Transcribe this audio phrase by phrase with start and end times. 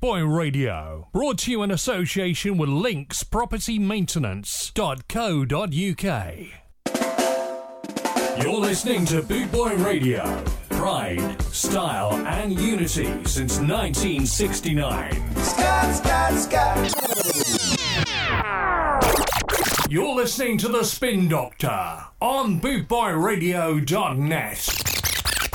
[0.00, 1.08] Boy Radio.
[1.12, 6.36] Brought to you in association with Links Property Maintenance.co.uk.
[8.42, 10.42] You're listening to Boot Boy Radio.
[10.70, 15.34] Pride, style, and unity since 1969.
[15.36, 16.94] Scott, Scott, Scott.
[19.90, 24.89] You're listening to The Spin Doctor on bootboyradio.net.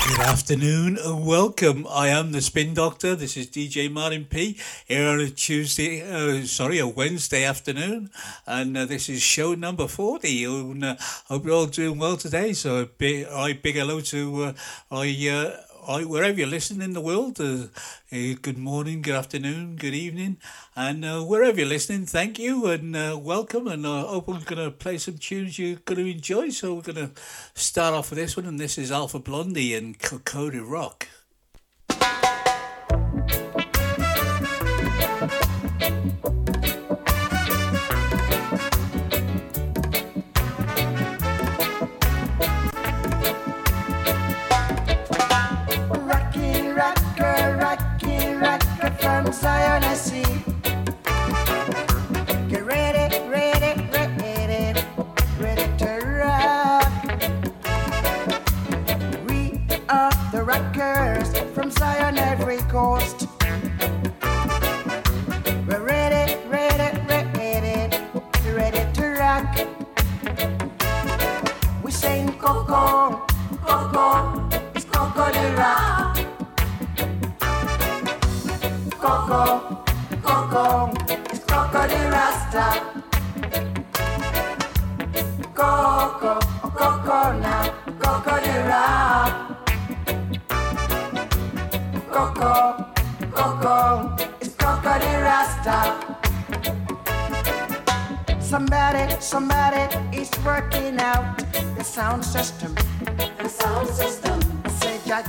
[0.08, 1.88] Good afternoon and welcome.
[1.90, 3.16] I am the Spin Doctor.
[3.16, 4.56] This is DJ Martin P
[4.86, 8.12] here on a Tuesday, uh, sorry, a Wednesday afternoon,
[8.46, 10.44] and uh, this is show number forty.
[10.44, 12.54] And uh, hope you're all doing well today.
[12.54, 14.54] So a big, I big hello to uh,
[14.92, 17.68] I uh, wherever you're listening in the world, uh,
[18.12, 20.38] uh, good morning, good afternoon, good evening,
[20.76, 23.68] and uh, wherever you're listening, thank you and uh, welcome.
[23.68, 26.50] And I hope I'm going to play some tunes you're going to enjoy.
[26.50, 27.12] So we're going to
[27.54, 31.08] start off with this one, and this is Alpha Blondy and Cody Rock.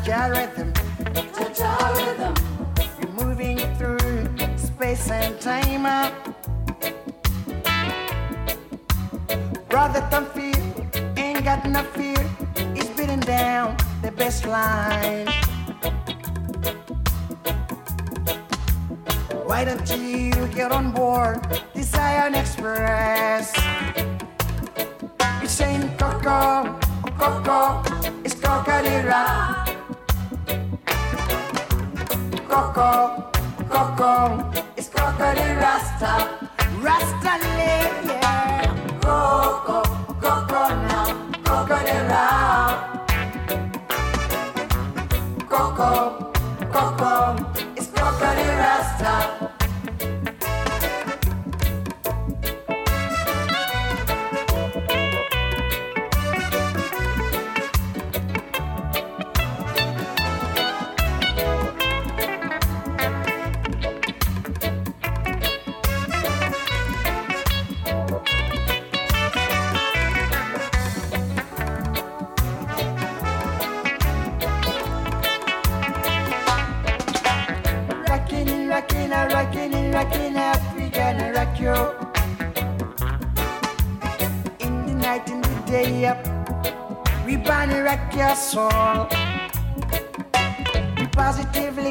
[0.04, 0.75] Say Jaja rhythm.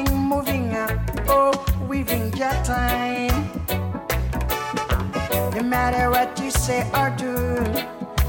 [0.04, 0.90] Moving up,
[1.26, 3.50] oh, weaving your time.
[5.54, 7.64] No matter what you say or do,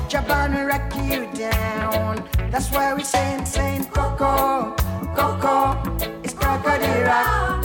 [0.07, 2.23] Japan will rock you down.
[2.49, 4.73] That's why we say, saying Coco,
[5.13, 5.77] Coco,
[6.23, 7.63] it's Coco the rock.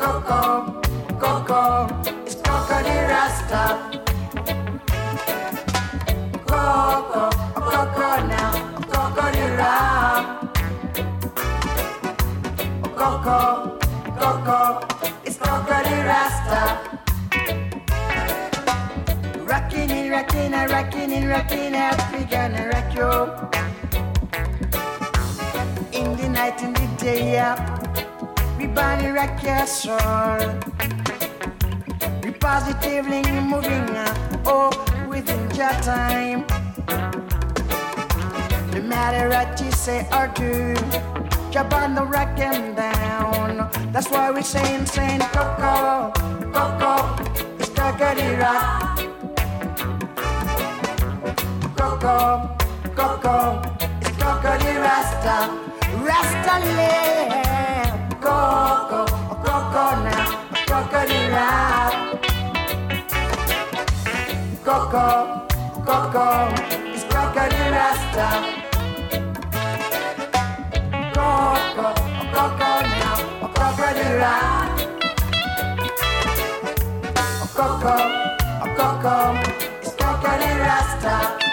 [0.00, 0.80] Coco,
[1.20, 1.86] Coco,
[2.24, 3.62] it's Coco the Rasta.
[6.46, 7.28] Coco,
[7.60, 8.52] Coco now,
[8.88, 10.39] Coco the Rock.
[13.00, 13.78] Coco,
[14.18, 14.86] Coco,
[15.24, 17.00] it's Coco the Rasta.
[19.42, 23.10] Rockin' and rockin' and rockin' and rockin' African rock you.
[25.98, 27.56] In the night, in the day, yeah.
[28.58, 30.60] We body rock your soul.
[32.22, 34.70] We positively moving up, oh,
[35.08, 36.44] within your time.
[38.74, 40.74] No matter what you say or do,
[41.50, 43.68] Japan the wrecking down.
[43.90, 46.12] That's why we sing, sing Coco,
[46.52, 47.16] Coco,
[47.58, 49.00] it's Kakadi Rock.
[51.76, 52.56] Coco,
[52.94, 53.62] Coco,
[54.00, 55.50] it's Kakadi Rasta,
[56.06, 58.12] Rasta Lamb.
[58.20, 59.06] Coco,
[59.42, 61.94] Coco now, Kakadi Rock.
[64.62, 65.48] Coco,
[65.84, 66.26] Coco,
[66.94, 68.59] it's Kakadi Rasta.
[71.40, 71.94] Coco,
[72.34, 72.70] Coco
[73.00, 74.84] now, a crocodile Rasta.
[77.56, 77.96] Coco,
[78.76, 79.16] Coco,
[79.80, 81.49] it's crocodile Rasta.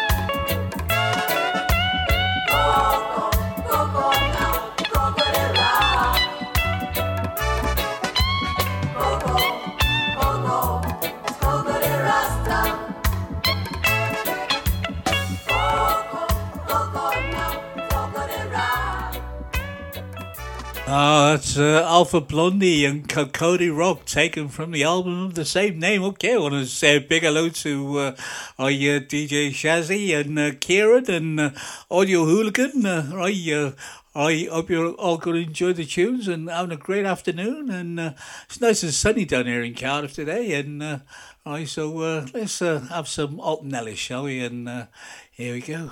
[20.89, 25.79] Oh, that's uh, Alpha Blondy and Cody Rock taken from the album of the same
[25.79, 26.01] name.
[26.01, 28.15] Okay, I want to say a big hello to uh,
[28.57, 31.49] our uh, DJ Shazzy and uh, Kieran and uh,
[31.91, 32.85] Audio Hooligan.
[32.85, 33.71] Uh, I, uh,
[34.17, 37.69] I hope you're all going to enjoy the tunes and having a great afternoon.
[37.69, 40.53] And it's nice and sunny down here in Cardiff today.
[40.53, 40.99] And uh,
[41.45, 41.89] right, so
[42.33, 44.39] let's have some Alton Ellis, shall we?
[44.39, 44.87] And
[45.31, 45.91] here we go.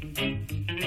[0.76, 0.84] You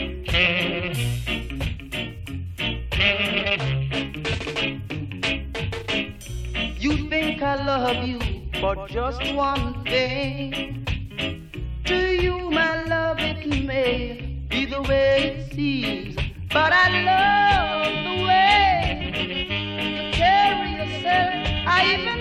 [7.09, 8.19] think I love you
[8.59, 10.86] for just one thing.
[11.86, 16.15] To you, my love, it may be the way it seems,
[16.53, 21.33] but I love the way you carry yourself.
[21.65, 22.19] I even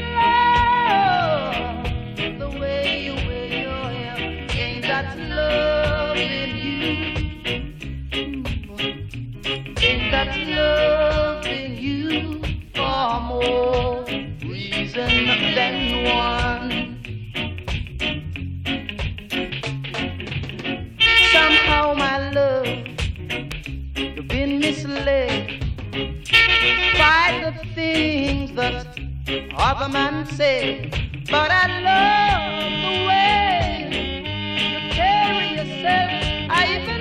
[2.33, 4.17] love the way you wear your hair.
[4.53, 6.17] Ain't that love
[10.11, 12.43] that love in you?
[12.75, 14.05] For more
[14.43, 16.71] reason than one.
[21.33, 22.67] Somehow, my love,
[23.97, 25.65] you've been misled
[26.99, 28.87] by the things that
[29.57, 30.91] other men say.
[31.31, 33.91] But I love the way
[34.73, 36.11] you carry yourself.
[36.51, 37.01] I even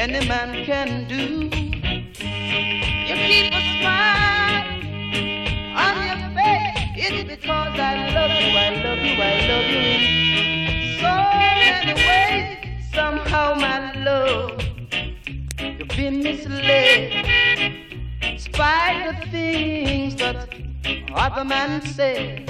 [0.00, 1.49] any man can do?
[21.40, 22.49] Other men say,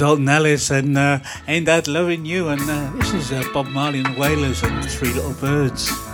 [0.00, 2.48] was Alton Ellis and uh, Ain't That Loving You?
[2.48, 6.09] And uh, this is uh, Bob Marley and the Wailers and Three Little Birds.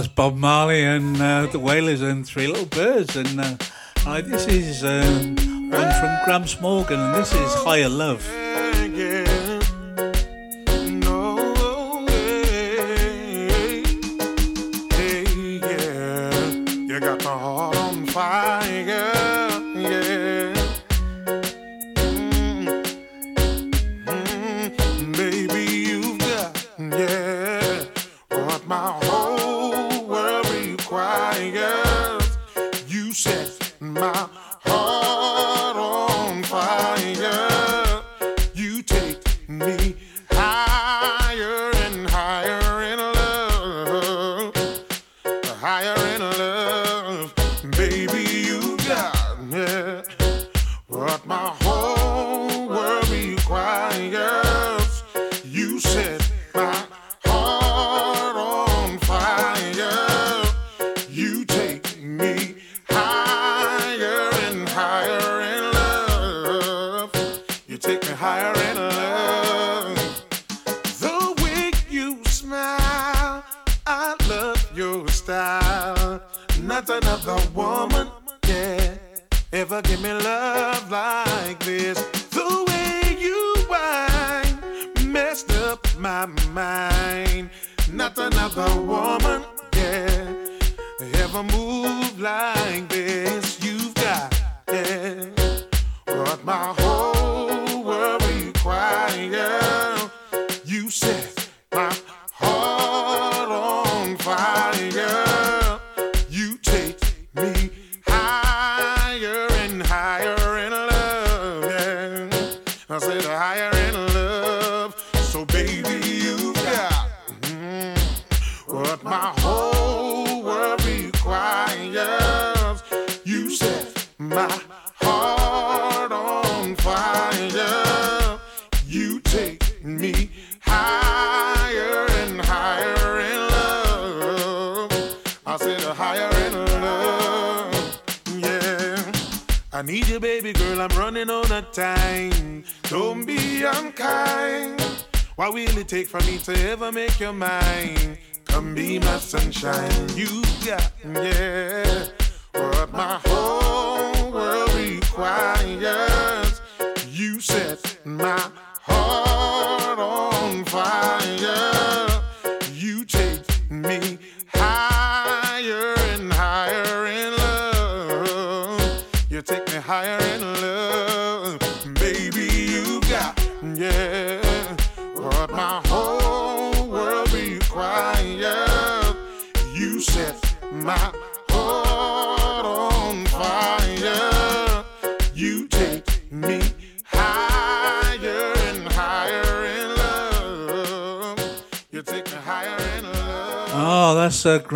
[0.00, 3.16] That's Bob Marley and uh, the Wailers and Three Little Birds.
[3.16, 8.26] And uh, this is uh, one from Gramps Morgan, and this is Higher Love.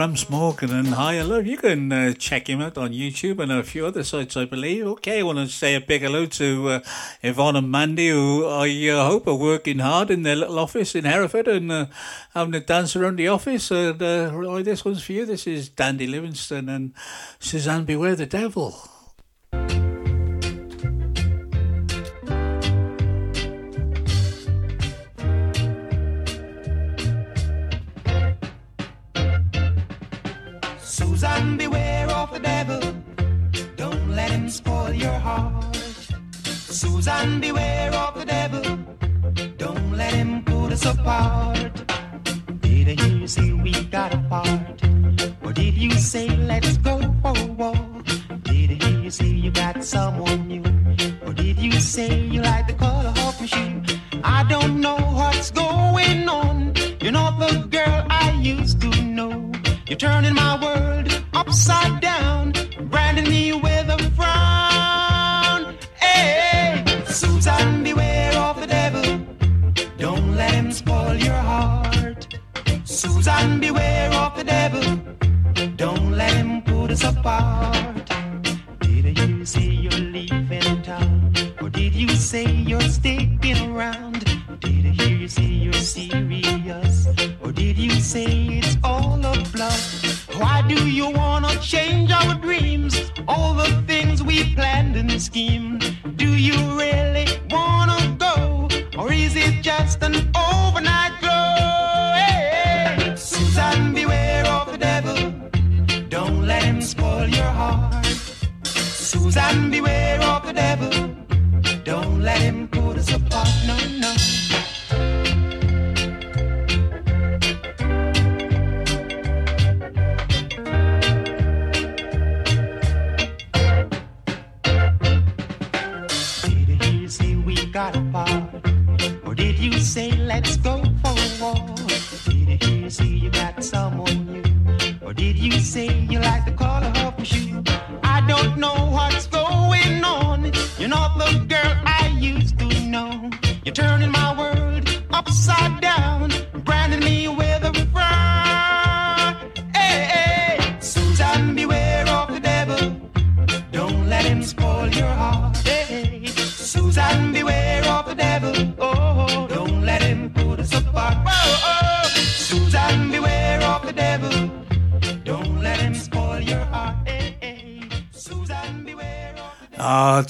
[0.05, 1.47] Gramps Morgan and Higher Love.
[1.47, 4.87] You can uh, check him out on YouTube and a few other sites, I believe.
[4.87, 6.81] Okay, I want to say a big hello to uh,
[7.23, 11.07] Yvonne and Mandy, who I uh, hope are working hard in their little office in
[11.07, 11.87] Hereford and uh,
[12.35, 13.71] having a dance around the office.
[13.71, 15.25] And uh, this one's for you.
[15.25, 16.93] This is Dandy Livingstone and
[17.39, 18.77] Suzanne Beware the Devil.
[37.05, 38.79] Susan, beware of the devil.
[39.59, 41.44] Don't let him put us apart.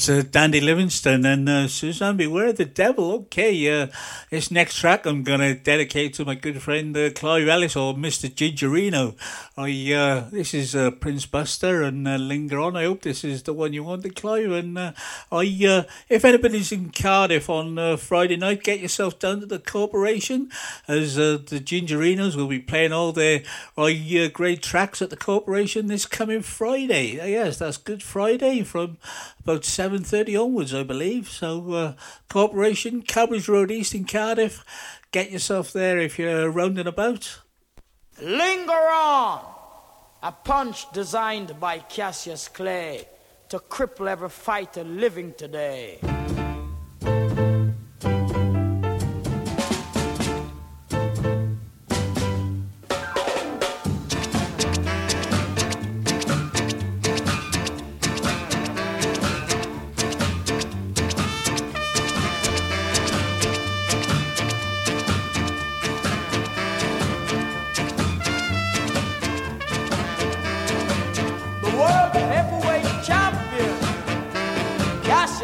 [0.05, 3.13] It's uh, Dandy Livingstone and uh, Suzanne Beware the Devil.
[3.13, 3.87] Okay, uh,
[4.29, 7.95] this next track I'm going to dedicate to my good friend uh, Clive Ellis or
[7.95, 8.29] Mr.
[8.29, 9.17] Gingerino.
[9.57, 12.77] I uh, This is uh, Prince Buster and uh, Linger On.
[12.77, 14.51] I hope this is the one you wanted, Clive.
[14.51, 14.93] And uh,
[15.31, 19.61] I, uh, if anybody's in Cardiff on uh, Friday night, get yourself down to the
[19.61, 20.51] Corporation
[20.89, 23.45] as uh, the Gingerinos will be playing all their
[23.79, 23.93] uh,
[24.33, 27.15] great tracks at the Corporation this coming Friday.
[27.15, 28.99] Yes, that's Good Friday from
[29.45, 31.29] about 7.30 onwards, I believe.
[31.29, 31.95] So,
[32.29, 34.65] Corporation, Cowbridge Road East in Cardiff.
[35.13, 37.39] Get yourself there if you're rounding about.
[38.23, 39.41] Linger on!
[40.23, 43.09] A punch designed by Cassius Clay
[43.49, 45.99] to cripple every fighter living today.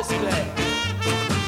[0.01, 1.40] esse.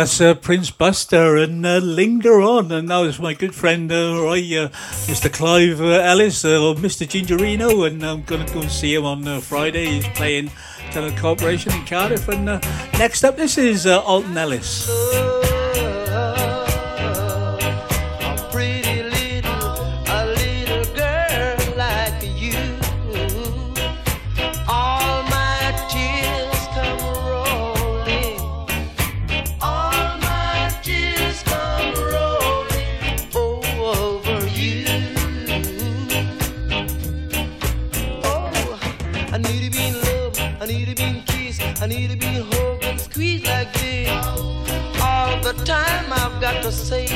[0.00, 2.72] That's uh, Prince Buster and uh, Linger On.
[2.72, 4.68] And that was my good friend, uh, Roy, uh,
[5.08, 5.30] Mr.
[5.30, 7.06] Clive uh, Ellis, uh, or Mr.
[7.06, 7.86] Gingerino.
[7.86, 9.84] And I'm going to go and see him on Friday.
[9.86, 10.50] He's playing
[10.90, 12.28] Tenor Corporation in Cardiff.
[12.28, 12.46] And
[12.98, 15.29] next up, this is Alton Ellis.
[40.72, 41.82] need to be kissed.
[41.82, 44.08] I need to be hugged and squeezed like this.
[45.02, 47.09] All the time I've got to say.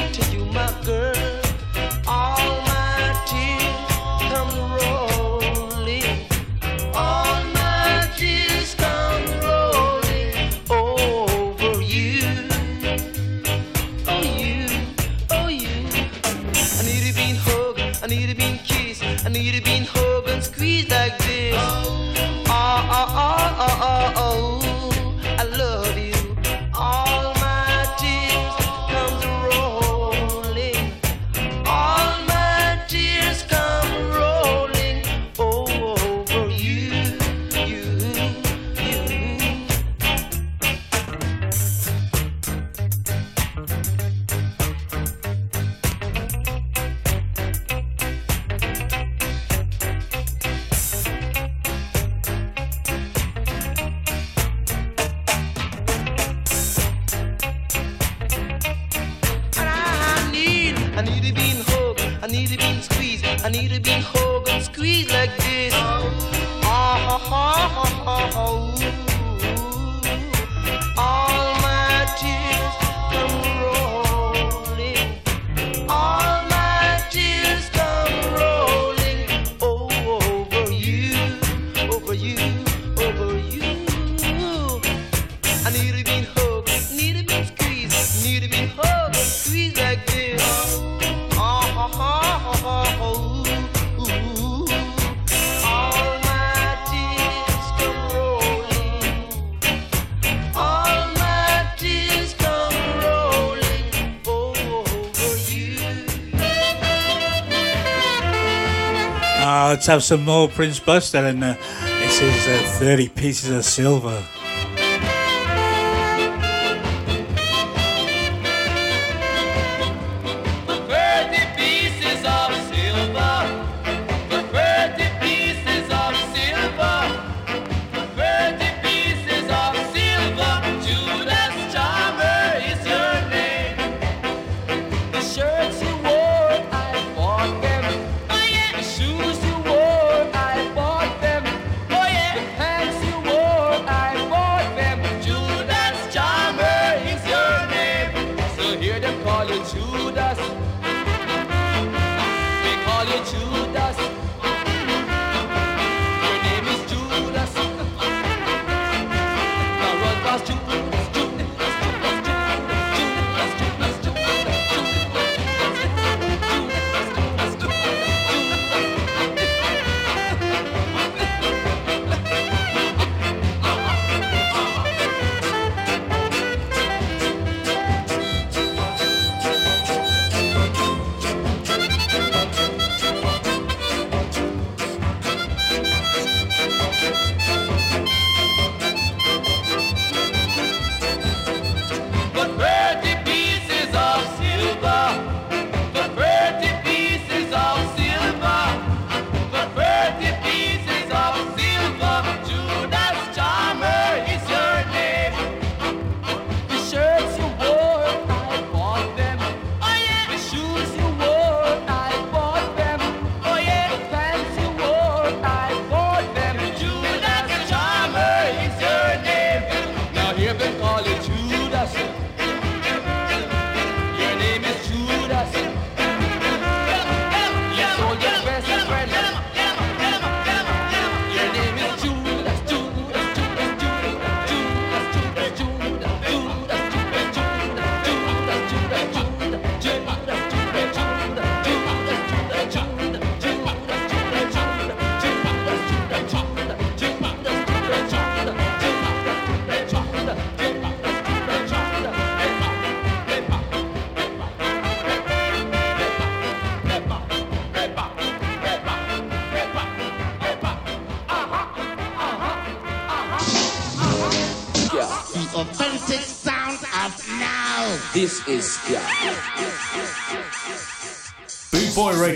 [109.85, 114.23] Let's have some more Prince Buster, and uh, this is uh, 30 Pieces of Silver.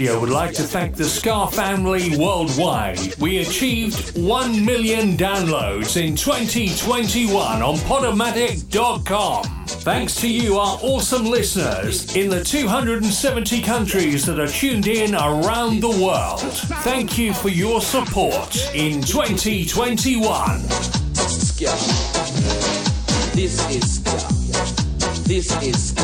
[0.08, 3.14] Radio would like to thank the Scar family worldwide.
[3.18, 9.44] We achieved 1 million downloads in 2021 on Podomatic.com.
[9.66, 15.80] Thanks to you, our awesome listeners in the 270 countries that are tuned in around
[15.80, 16.40] the world.
[16.82, 20.62] Thank you for your support in 2021.
[23.34, 24.02] This is.
[25.24, 25.97] This is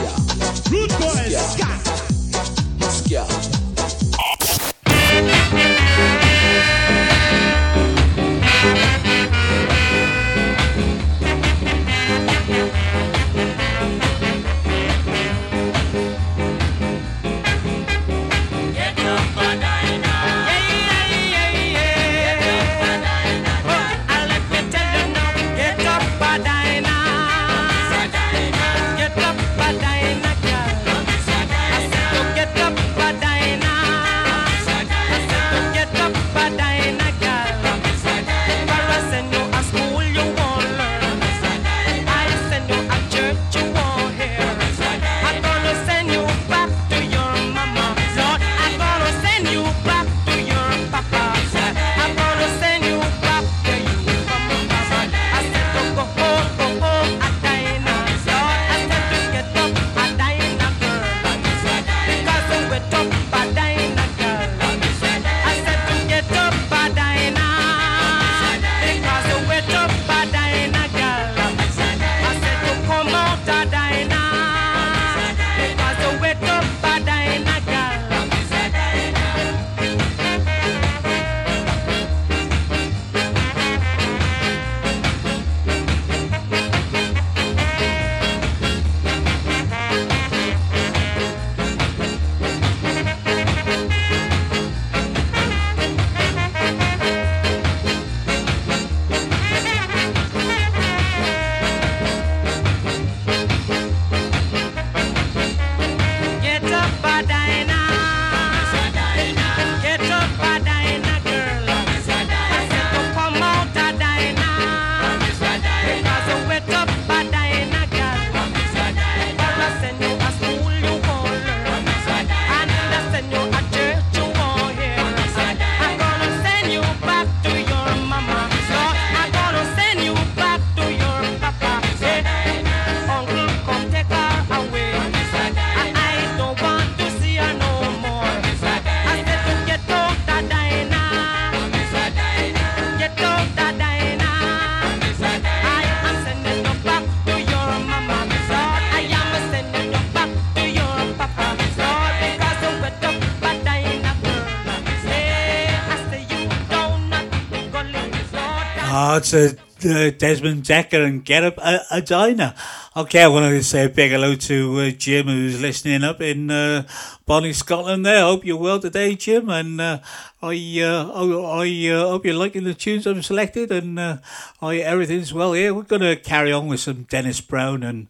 [159.17, 159.53] it's uh,
[159.85, 162.55] uh, Desmond Dekker and Get Up a, Edina.
[162.97, 166.51] Okay, I want to say a big hello to uh, Jim who's listening up in
[166.51, 166.87] uh,
[167.27, 168.07] Bonnie, Scotland.
[168.07, 169.49] There, hope you're well today, Jim.
[169.51, 169.99] And uh,
[170.43, 175.35] I, uh, I, I uh, hope you're liking the tunes I've selected, and I everything's
[175.35, 175.75] well here.
[175.75, 178.09] We're going to carry on with some Dennis Brown, and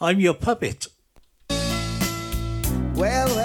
[0.00, 0.88] I'm your puppet.
[2.94, 3.43] Well, well,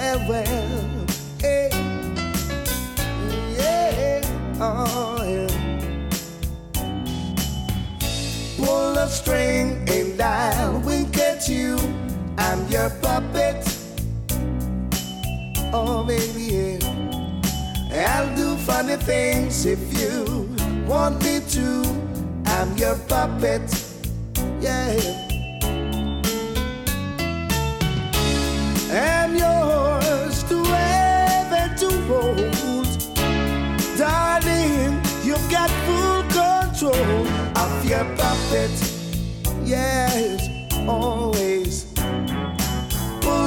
[12.70, 13.66] your puppet,
[15.72, 18.14] oh baby, yeah.
[18.14, 20.48] I'll do funny things if you
[20.86, 21.84] want me to.
[22.46, 23.62] I'm your puppet,
[24.60, 24.96] yeah.
[28.92, 32.46] I'm yours to have and to hold.
[33.98, 38.70] Darling, you've got full control of your puppet.
[39.64, 40.48] Yes,
[40.86, 41.89] always.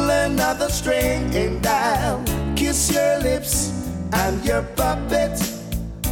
[0.04, 2.22] Pull another string and I'll
[2.58, 3.72] kiss your lips.
[4.12, 5.40] I'm your puppet.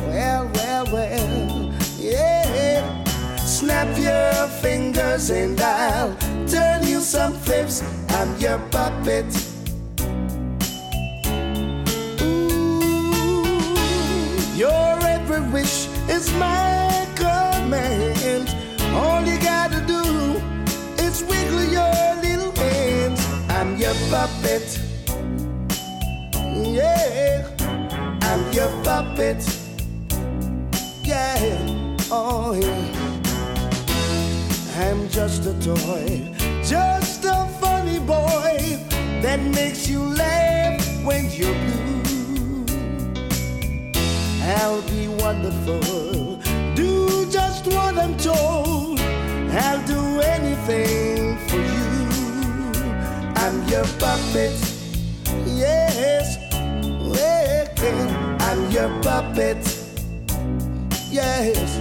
[0.07, 3.03] Well, well, well, yeah.
[3.35, 6.15] Snap your fingers and I'll
[6.47, 7.83] turn you some flips.
[8.11, 9.27] I'm your puppet.
[12.21, 13.43] Ooh,
[14.55, 18.55] your every wish is my command.
[18.95, 20.39] All you gotta do
[21.03, 22.01] is wiggle your.
[22.23, 22.30] I'm
[23.81, 24.79] your puppet.
[26.37, 27.47] Yeah,
[28.21, 29.41] I'm your puppet.
[31.01, 31.35] Yeah,
[32.11, 33.01] oh yeah.
[34.77, 36.31] I'm just a toy,
[36.63, 38.77] just a funny boy
[39.23, 42.65] that makes you laugh when you're blue.
[44.43, 46.37] I'll be wonderful.
[46.75, 48.99] Do just what I'm told.
[48.99, 51.10] I'll do anything
[53.71, 54.51] your puppet.
[55.45, 56.37] Yes.
[58.41, 59.63] I'm your puppet.
[61.09, 61.79] Yes.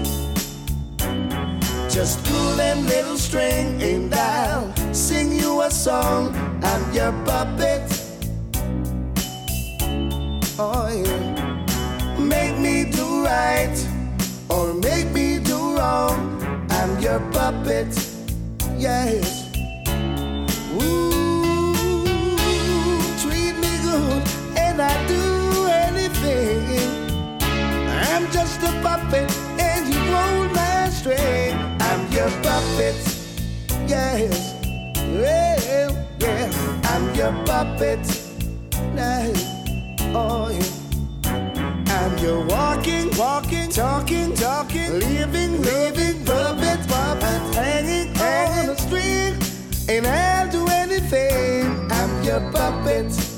[1.92, 6.32] Just pull them little string and I'll sing you a song.
[6.62, 7.82] I'm your puppet.
[10.60, 12.16] Oh yeah.
[12.18, 13.76] Make me do right
[14.48, 16.66] or make me do wrong.
[16.70, 17.90] I'm your puppet.
[18.78, 19.48] Yes.
[20.80, 21.09] Ooh,
[24.80, 26.80] I do anything.
[27.88, 31.54] I'm just a puppet and you roll my string.
[31.80, 32.96] I'm your puppet.
[33.86, 34.50] Yes.
[37.00, 38.00] I'm your puppet.
[38.94, 39.24] Nah.
[40.12, 41.24] Oh, yeah.
[41.88, 49.34] I'm your walking, walking, talking, talking, living, living puppet, puppet, hanging on a string.
[49.88, 51.90] And I'll do anything.
[51.90, 53.29] I'm your puppet.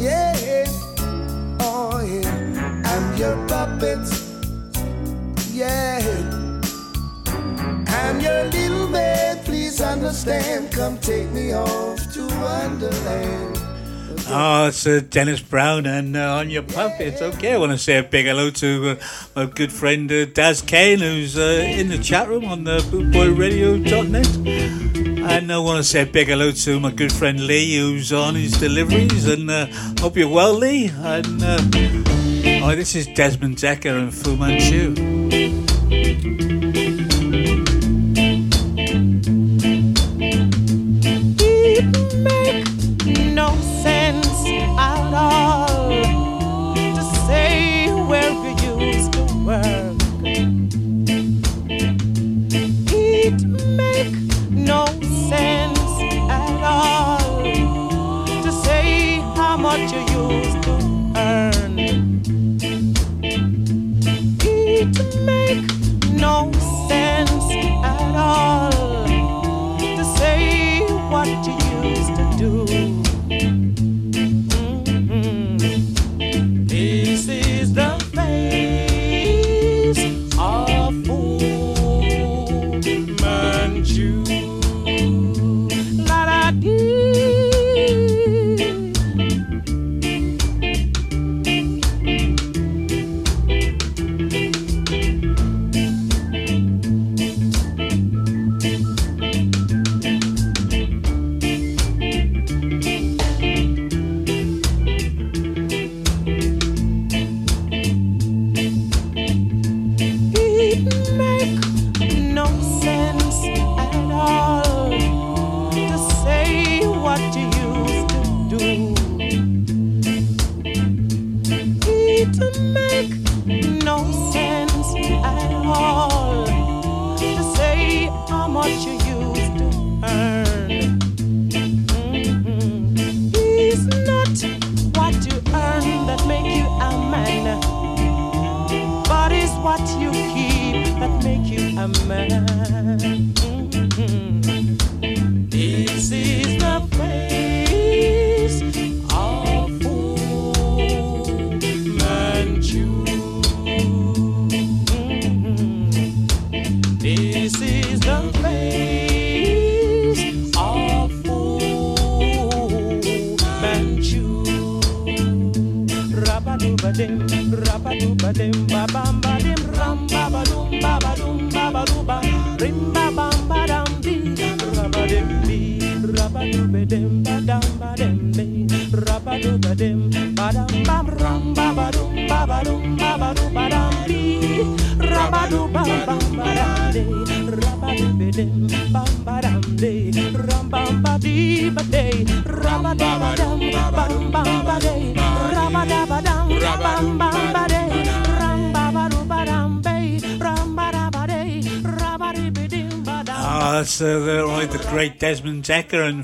[0.00, 0.64] Yeah.
[1.60, 2.82] Oh, yeah.
[2.86, 3.98] I'm your puppet.
[5.52, 6.00] Yeah.
[7.86, 10.72] I'm your little man, please understand.
[10.72, 13.58] Come take me off to Wonderland.
[14.32, 17.20] Oh, it's uh, Dennis Brown and uh, on your puppet.
[17.20, 18.94] Okay, I want to say a big hello to uh,
[19.36, 24.59] my good friend uh, Daz Kane, who's uh, in the chat room on the bootboyradio.net.
[25.30, 28.34] And I want to say a big hello to my good friend Lee, who's on
[28.34, 29.28] his deliveries.
[29.28, 29.66] And uh,
[30.00, 30.88] hope you're well, Lee.
[30.88, 31.58] And uh,
[32.64, 35.20] oh, this is Desmond Dekker and Fu Manchu.
[43.34, 43.60] no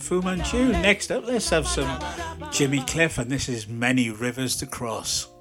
[0.06, 0.68] Fu Manchu.
[0.68, 2.00] Next up, let's have some
[2.52, 5.35] Jimmy Cliff, and this is Many Rivers to Cross.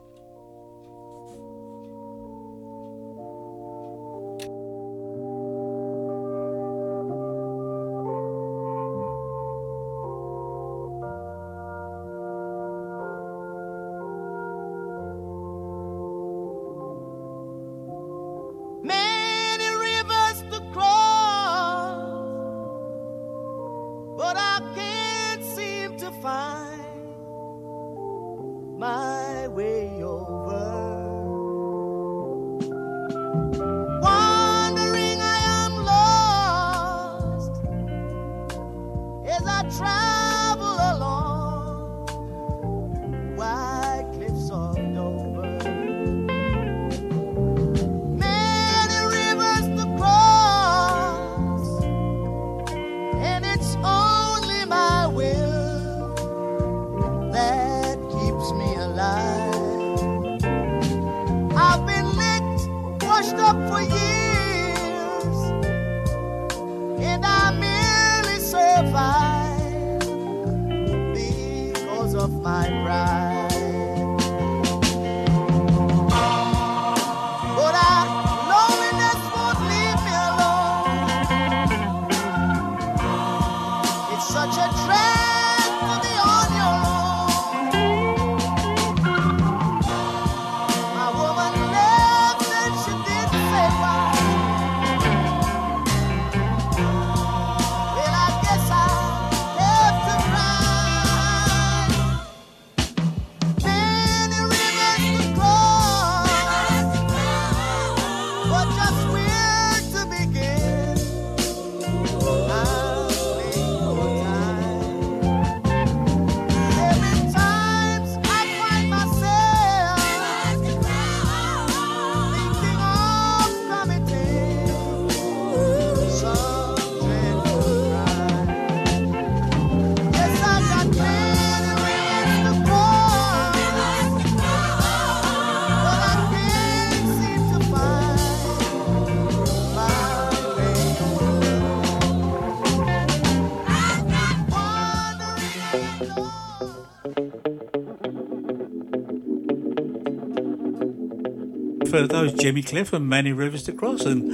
[152.01, 154.29] For those Jimmy Cliff and Many Rivers to Cross, and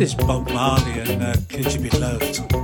[0.00, 2.63] is Bob Marley and uh, Could You Be Loved?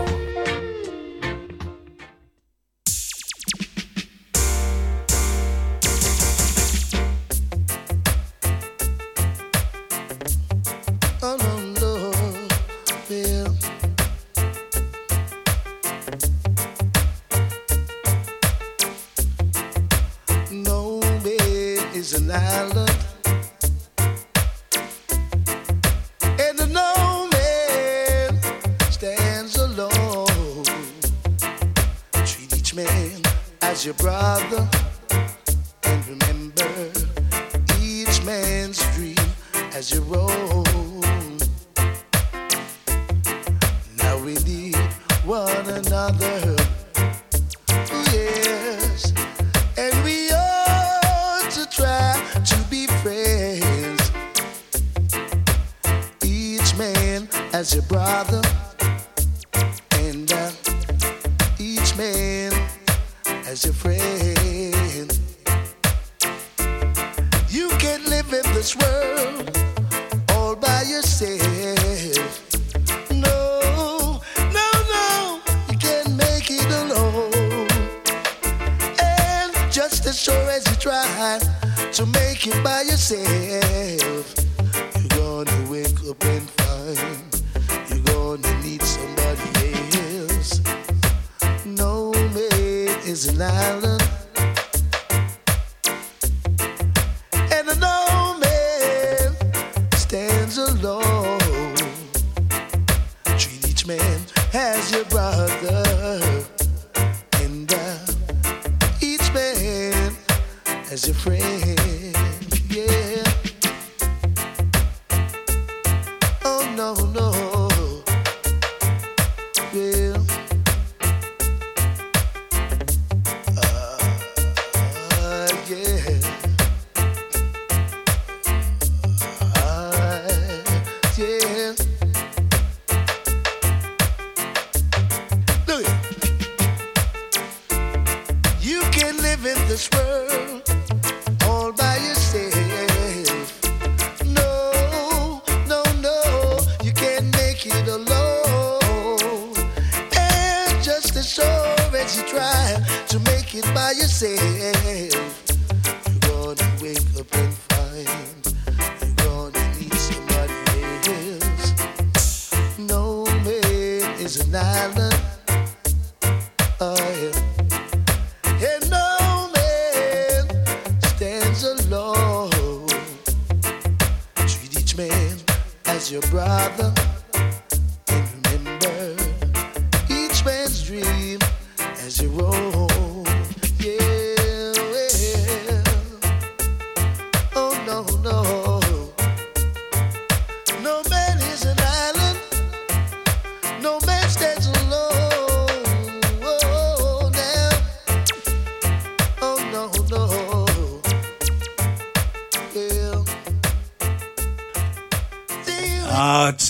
[93.41, 94.00] loud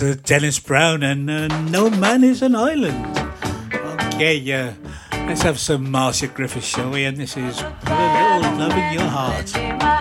[0.02, 3.18] uh, Dennis Brown and uh, No Man is an Island.
[4.14, 4.74] Okay, yeah.
[5.12, 7.06] Let's have some Marcia Griffiths, shall we?
[7.06, 10.01] And this is Put a Little Love in Your Heart.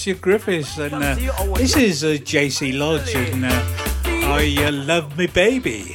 [0.00, 1.14] Marcia Griffiths, and uh,
[1.56, 3.62] this is uh, JC Lodge, and uh,
[4.06, 5.94] I uh, Love Me Baby.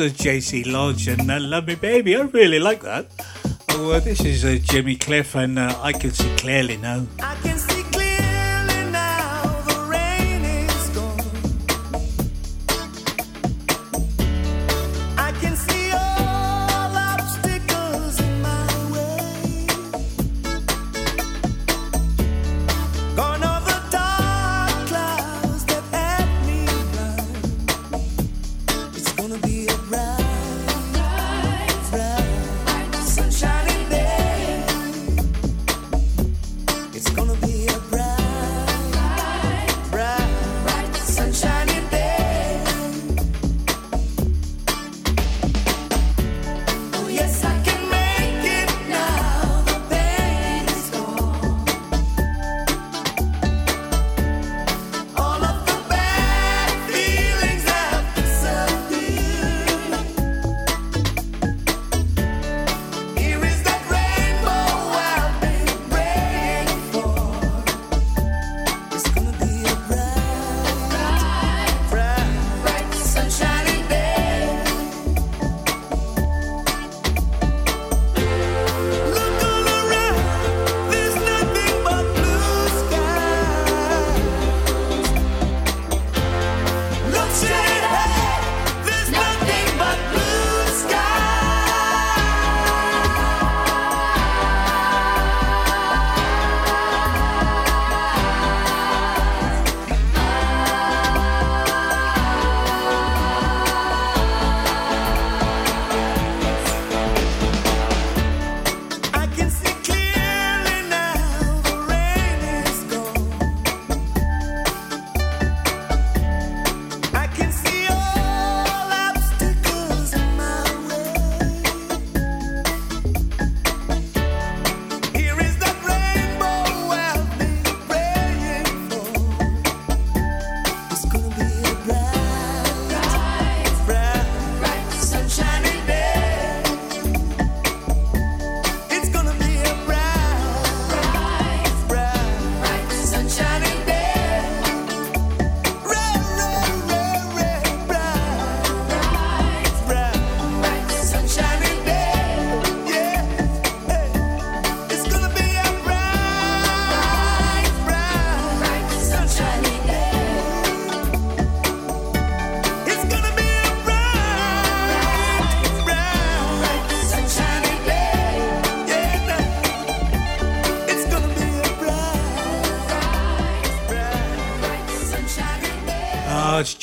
[0.00, 2.16] a JC Lodge and uh, Love Me Baby.
[2.16, 3.06] I really like that.
[3.70, 7.06] Oh, uh, this is uh, Jimmy Cliff, and uh, I can see clearly now.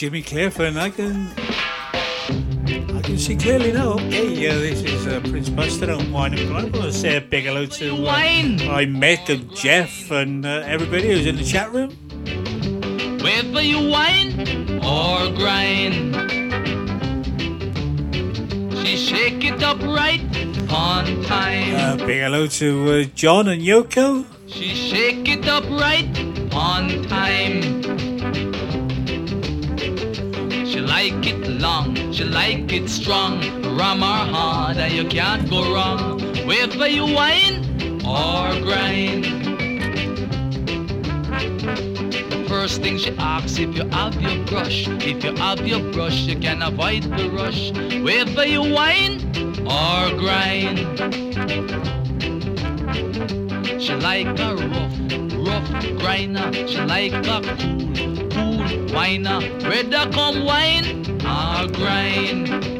[0.05, 1.31] Jimmy Cliff, and I can
[2.95, 3.93] I can see clearly now.
[3.93, 6.65] Okay, yeah, this is uh, Prince Buster on Wine and Crime.
[6.65, 8.61] I want to say a big hello to uh, Wine.
[8.69, 11.89] I met and Jeff and uh, everybody who's in the chat room.
[13.23, 16.13] Whether you whine or grind,
[18.85, 20.21] she shake it up right
[20.69, 21.73] on time.
[21.73, 24.23] Uh, big hello to uh, John and Yoko.
[24.45, 26.15] She shake it up right
[26.53, 27.84] on time.
[30.95, 33.33] Like it long, she like it strong.
[33.77, 36.21] Ram or hard, and you can't go wrong.
[36.47, 37.57] Whether you whine
[38.05, 39.25] or grind.
[42.47, 44.87] First thing she asks if you have your brush.
[45.11, 47.61] If you have your brush, you can avoid the rush.
[48.07, 49.15] Whether you whine
[49.79, 50.79] or grind.
[53.83, 54.97] She like a rough,
[55.47, 55.69] rough
[55.99, 56.47] grinder.
[56.69, 57.84] She like a
[58.95, 60.11] cool whiner.
[60.11, 62.74] Come wine or grind.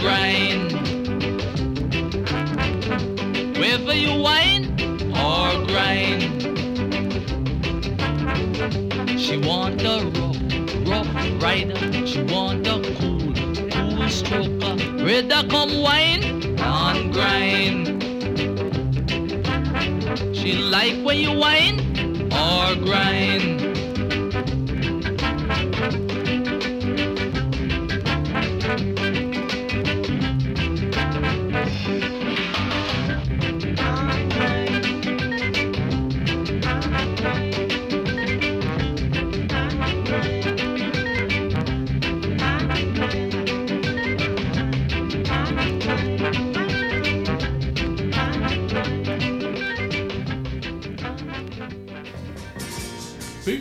[0.00, 0.72] Grind.
[3.58, 4.64] Whether you whine
[5.10, 6.42] or grind.
[9.20, 10.40] She want a rough,
[10.88, 12.06] rough rider.
[12.06, 13.20] She want a cool,
[13.72, 14.74] cool stroker.
[15.04, 16.22] Rather come whine
[16.58, 17.86] and grind.
[20.36, 21.80] She like when you whine
[22.32, 23.57] or grind.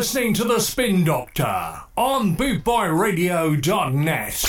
[0.00, 4.44] Listening to The Spin Doctor on bootboyradio.net.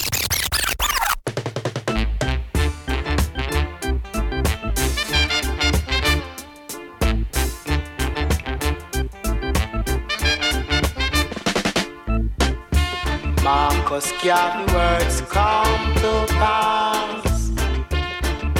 [13.43, 17.51] Marcus Garvey words come to pass.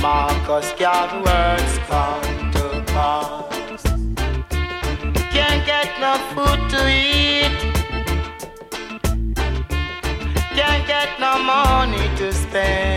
[0.01, 2.11] Marcus Garvey words come
[11.22, 12.90] no money to spend.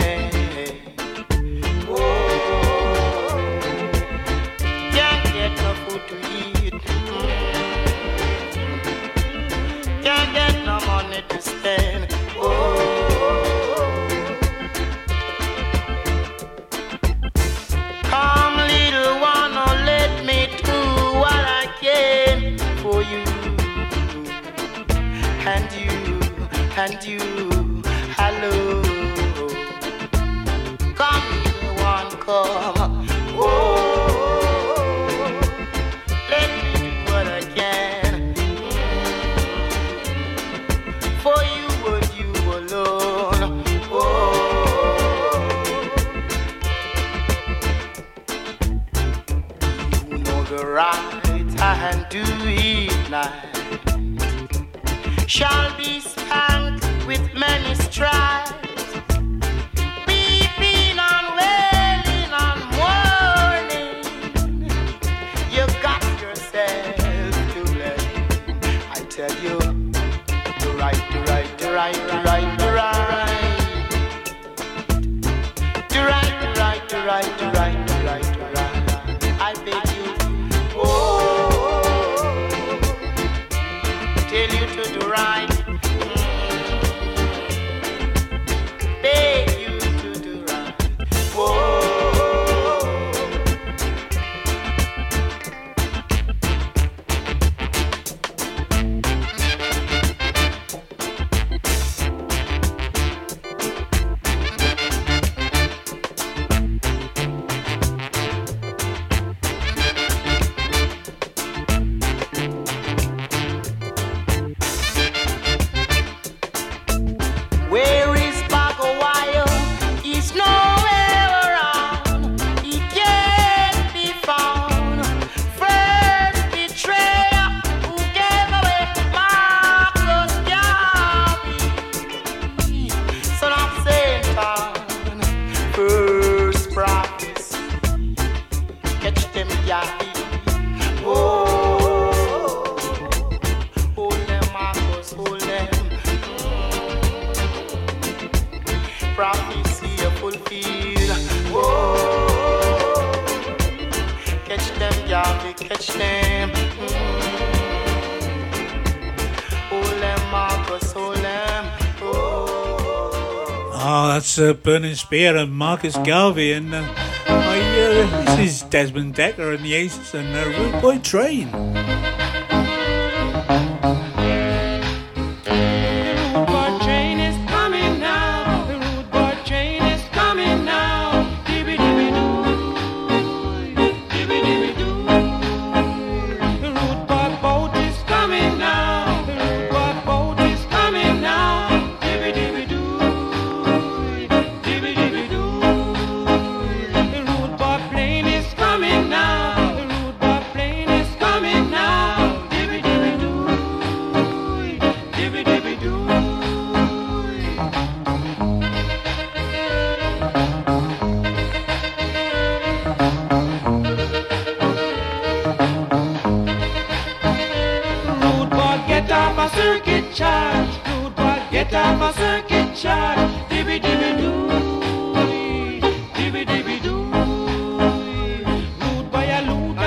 [164.39, 166.53] uh, Burning Spear and Marcus Garvey.
[166.53, 166.83] And uh,
[167.27, 171.74] I, uh, this is Desmond Dekker and the Aces and uh, Rude Boy Train.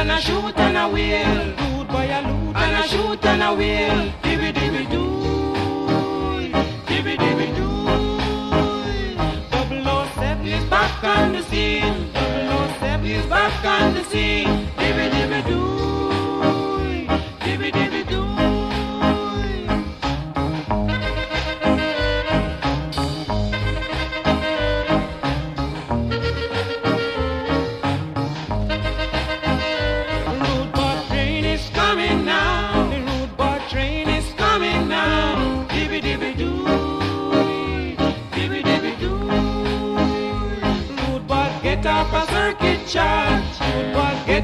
[0.09, 3.55] and a shoot and a wheel, Good boy, a loot and a shoot and a
[3.55, 6.51] wheel, Dibby dibby doo,
[6.87, 7.85] dibby dibby doo.
[9.51, 12.13] Double O seven is back on the scene.
[12.13, 14.69] Double O seven is back on the scene.
[14.79, 15.28] Dibby dibby.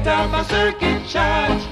[0.05, 1.64] stop a circuit child.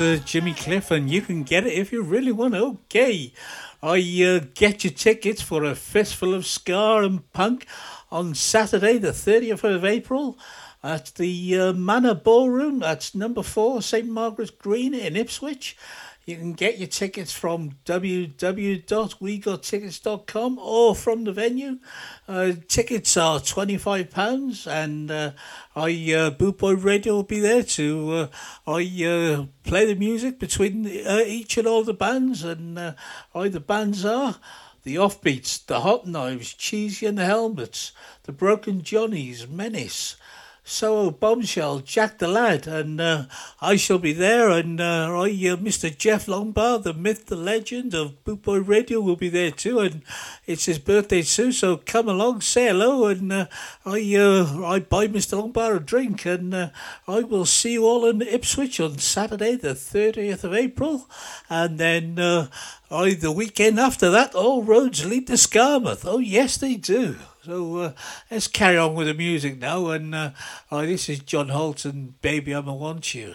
[0.00, 2.54] is uh, Jimmy Cliff, and you can get it if you really want.
[2.54, 3.32] Okay,
[3.82, 7.66] I uh, get your tickets for a fistful of ska and punk
[8.10, 10.38] on Saturday, the thirtieth of April,
[10.82, 12.80] at the uh, Manor Ballroom.
[12.80, 15.76] That's number four, St Margaret's Green in Ipswich.
[16.26, 21.78] You can get your tickets from www.wegottickets.com or from the venue.
[22.26, 25.32] Uh, tickets are £25 and uh,
[25.76, 28.28] I, uh, Boot Boy Radio will be there to uh,
[28.66, 32.94] I uh, play the music between uh, each and all the bands and uh,
[33.34, 34.36] I, the bands are
[34.84, 40.16] the Offbeats, the Hot Knives, Cheesy and the Helmets, the Broken Johnnies, Menace,
[40.66, 43.24] so Bombshell, Jack the Lad, and uh,
[43.60, 44.48] I shall be there.
[44.48, 45.94] And uh, I, uh, Mr.
[45.96, 49.80] Jeff Lombard, the myth, the legend of Boot Boy Radio, will be there too.
[49.80, 50.00] And
[50.46, 53.46] it's his birthday too, so come along, say hello, and uh,
[53.84, 55.38] I, uh, I buy Mr.
[55.38, 56.70] Lombard a drink, and uh,
[57.06, 61.08] I will see you all in Ipswich on Saturday, the thirtieth of April,
[61.50, 62.48] and then.
[62.90, 66.04] I, the weekend after that, all roads lead to Skamouth.
[66.04, 67.16] Oh, yes, they do.
[67.42, 67.92] So uh,
[68.30, 69.88] let's carry on with the music now.
[69.88, 70.30] And uh,
[70.70, 73.34] this is John Holt and Baby, I'ma Want You.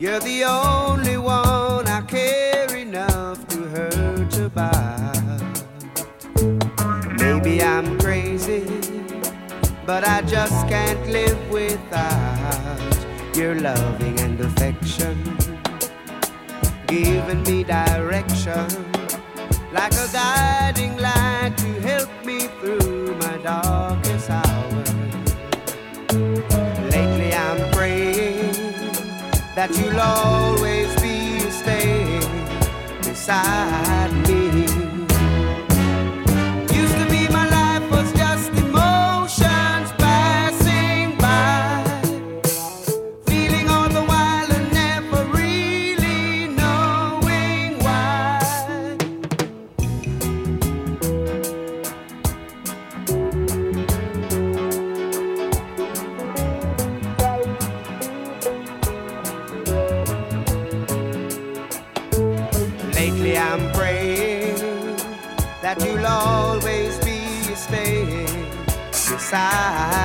[0.00, 5.42] You're the only one I care enough to hurt about.
[7.18, 8.64] Maybe I'm crazy,
[9.84, 15.36] but I just can't live without your loving and affection.
[16.86, 18.68] Giving me direction
[19.70, 23.99] like a guiding light to help me through my darkest
[29.60, 32.46] that you'll always be staying
[33.02, 34.69] beside me.
[69.30, 69.99] Beside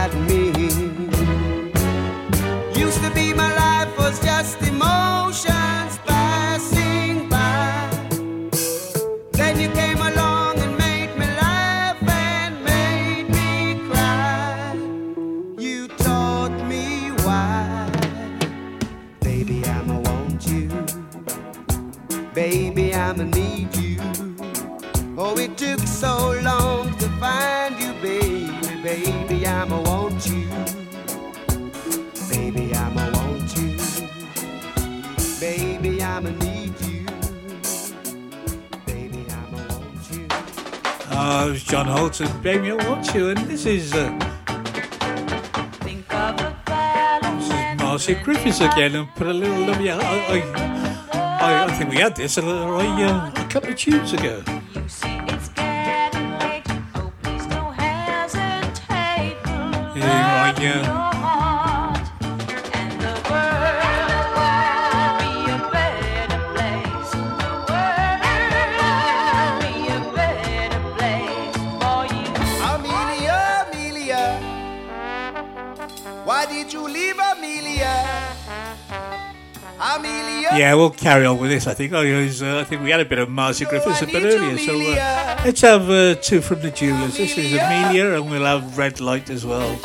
[41.46, 42.66] Uh, was John Holt and I
[43.14, 43.30] You.
[43.30, 44.10] And this is, uh,
[47.22, 48.96] this is Marcia Griffiths again.
[48.96, 50.04] And put a little, um, yeah, I,
[50.34, 54.42] I, I, I think we had this a, little, uh, a couple of tunes ago.
[59.96, 61.15] Yeah, right, yeah.
[76.66, 77.94] Did you leave Amelia?
[79.80, 80.50] Amelia.
[80.54, 81.68] Yeah, we'll carry on with this.
[81.68, 81.94] I think.
[81.94, 84.58] Oh, was, uh, I think we had a bit of Marcia Griffiths a bit earlier.
[84.58, 87.18] So uh, let's have uh, two from the Jewelers.
[87.18, 89.78] This is Amelia, and we'll have Red Light as well.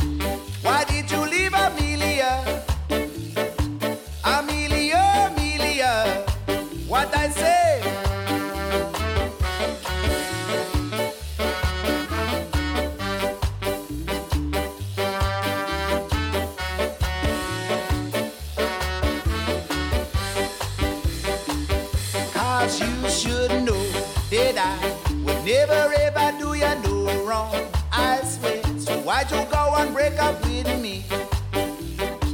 [29.81, 31.05] And break up with me?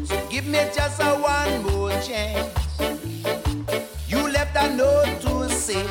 [0.05, 2.52] So give me just a one more chance.
[4.09, 5.85] You left a note to say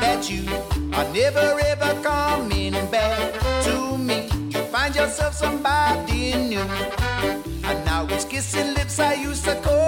[0.00, 0.42] that you
[0.96, 3.18] are never ever coming back
[3.66, 4.28] to me.
[4.52, 6.66] You find yourself somebody new.
[7.68, 9.81] And now it's kissing lips I used to call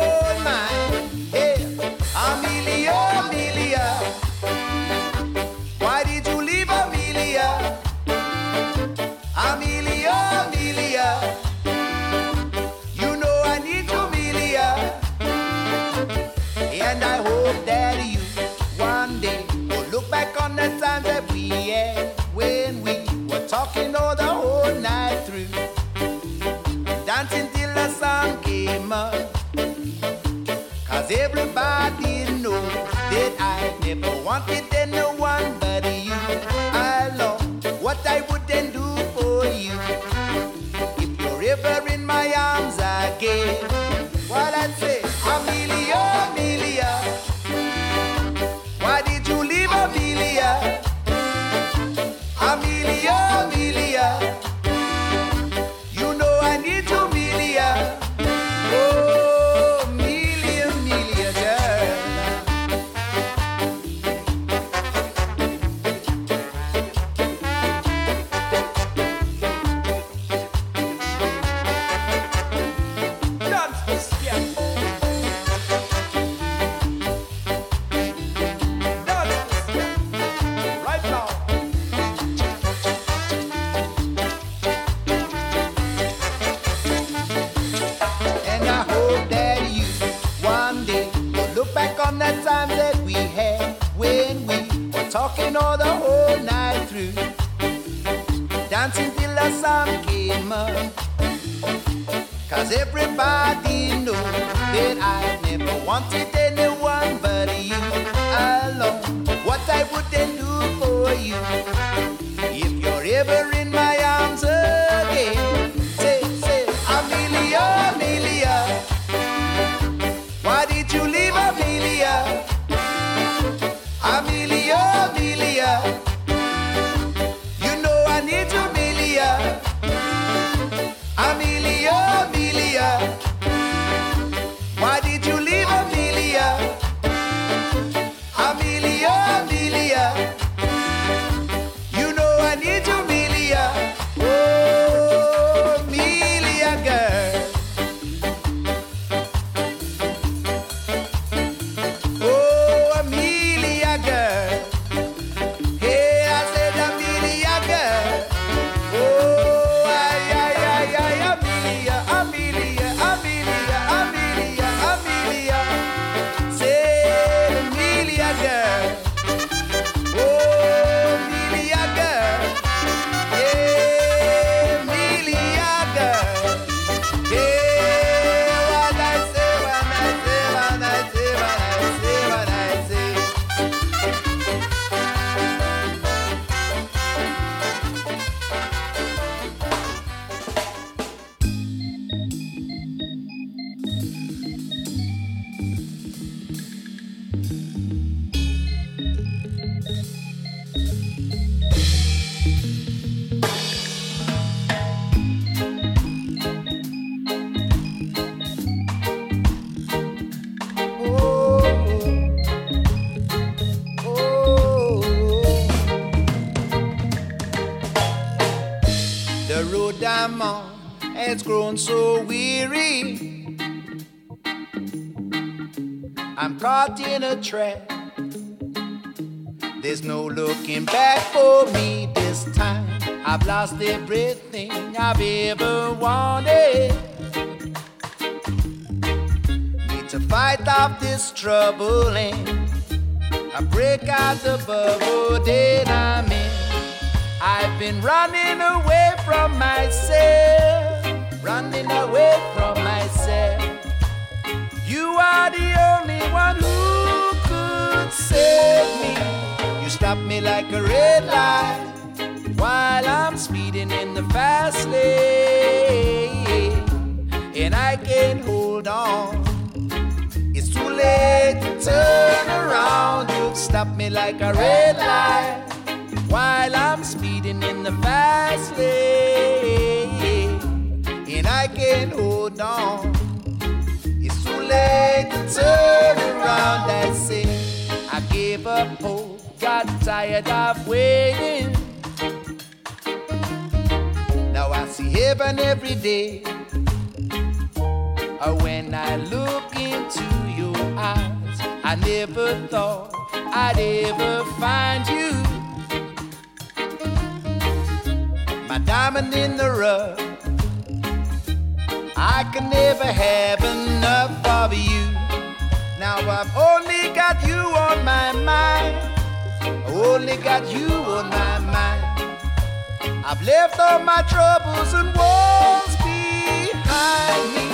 [323.85, 327.67] all my troubles and woes behind me.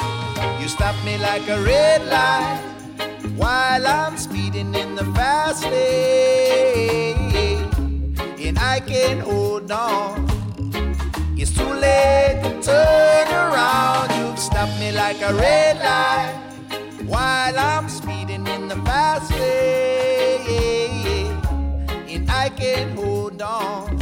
[0.61, 2.61] You stop me like a red light
[3.37, 7.17] while I'm speeding in the fast lane.
[8.47, 10.27] And I can hold on.
[11.37, 14.11] It's too late to turn around.
[14.19, 16.35] You stop me like a red light
[17.07, 20.51] while I'm speeding in the fast lane.
[22.09, 24.00] And I can hold on.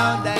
[0.00, 0.39] down.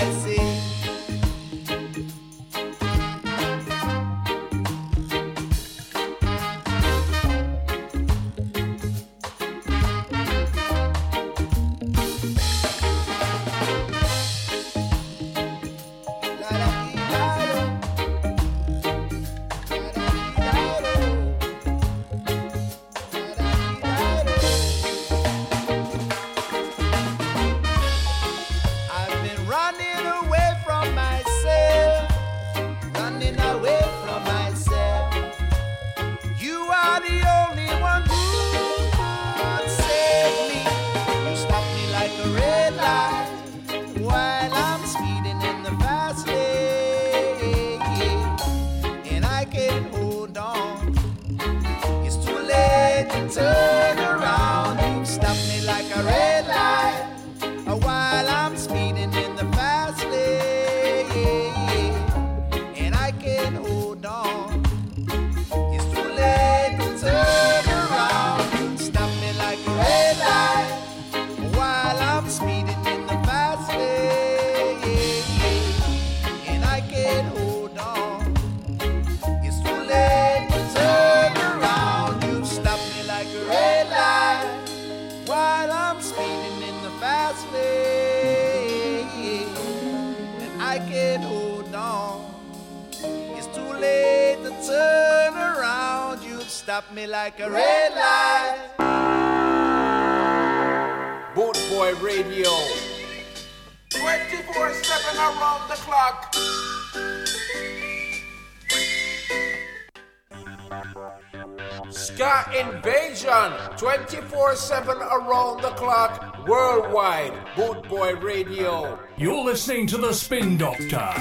[120.10, 121.14] The Spin Doctor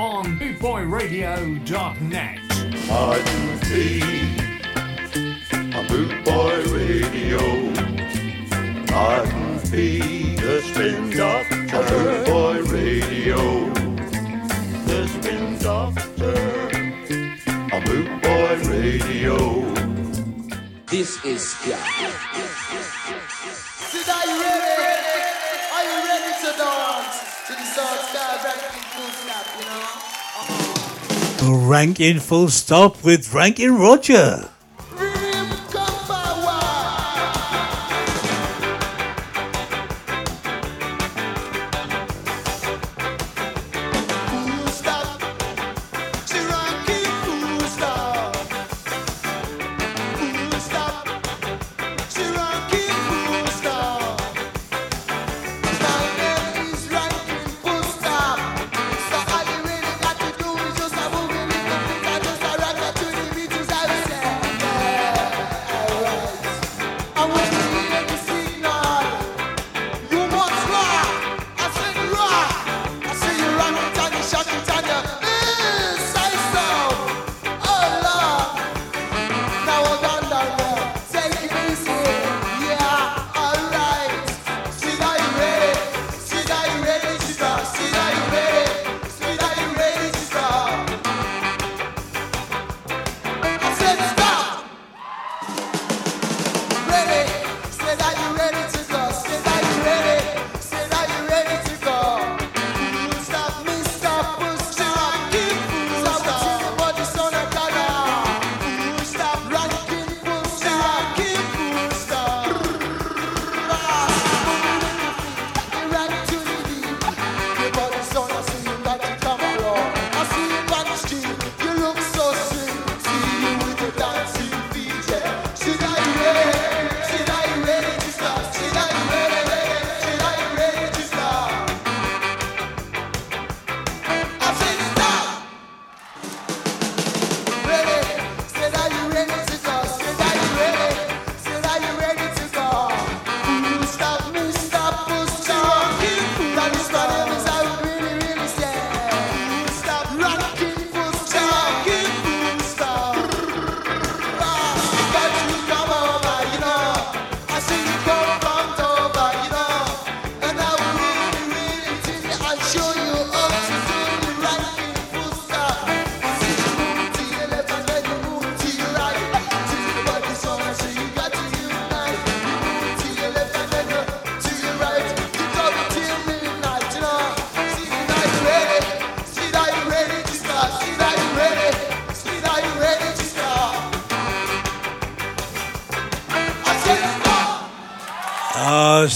[0.00, 2.40] on BootboyRadio.net.
[31.82, 34.51] Ranking Full Stop with Ranking Roger.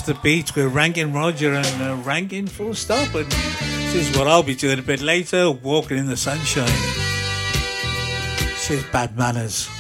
[0.06, 3.12] The beat with Ranking Roger and uh, Ranking Full Stop.
[3.16, 6.66] And this is what I'll be doing a bit later, walking in the sunshine.
[8.38, 9.75] This is bad manners.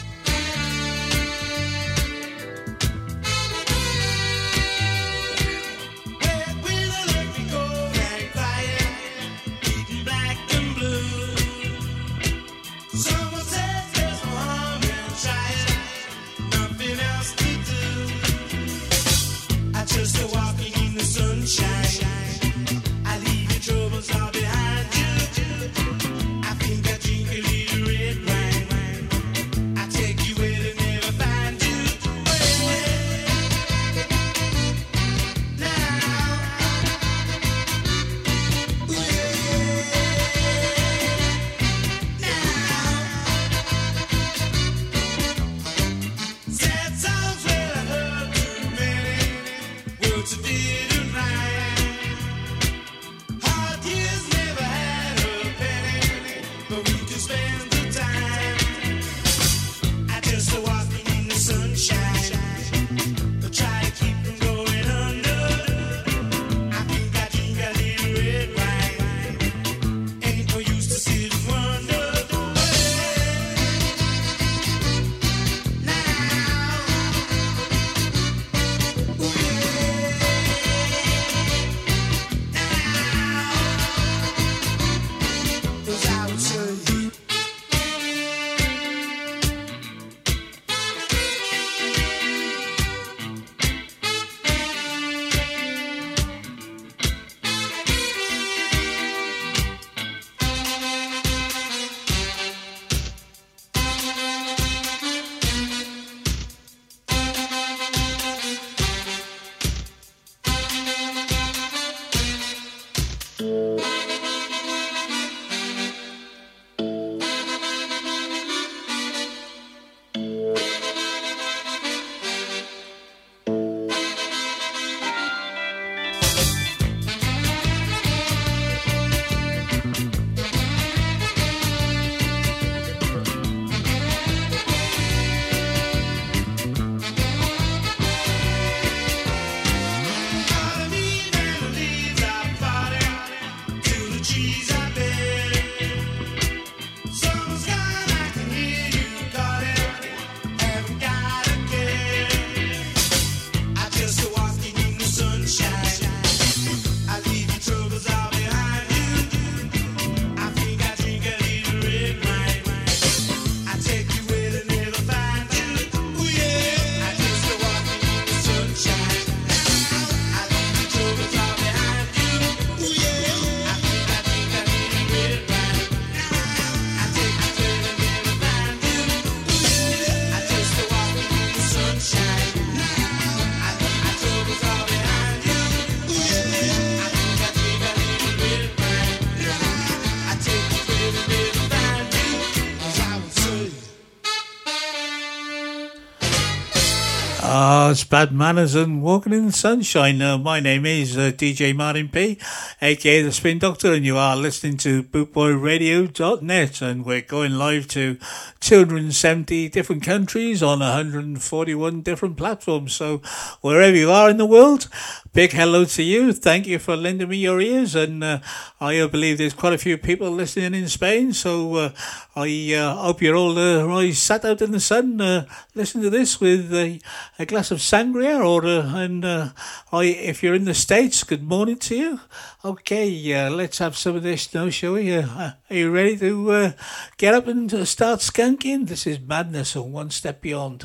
[198.06, 200.22] Bad manners and walking in the sunshine.
[200.22, 202.38] Uh, my name is uh, DJ Martin P,
[202.82, 208.18] aka the Spin Doctor, and you are listening to BootboyRadio.net, and we're going live to
[208.60, 212.94] 270 different countries on 141 different platforms.
[212.94, 213.18] So
[213.62, 214.88] wherever you are in the world,
[215.32, 216.32] big hello to you.
[216.32, 218.40] Thank you for lending me your ears, and uh,
[218.80, 221.32] I believe there's quite a few people listening in Spain.
[221.32, 221.90] So uh,
[222.34, 226.72] I uh, hope you're all uh, sat out in the sun, uh, to this with
[226.72, 226.98] uh,
[227.38, 229.48] a glass of sangria, or uh, and uh,
[229.92, 232.20] I, if you're in the states, good morning to you.
[232.66, 235.14] Okay, uh, let's have some of this now, shall we?
[235.14, 236.72] Uh, are you ready to uh,
[237.16, 238.88] get up and uh, start skanking?
[238.88, 240.84] This is madness on one step beyond.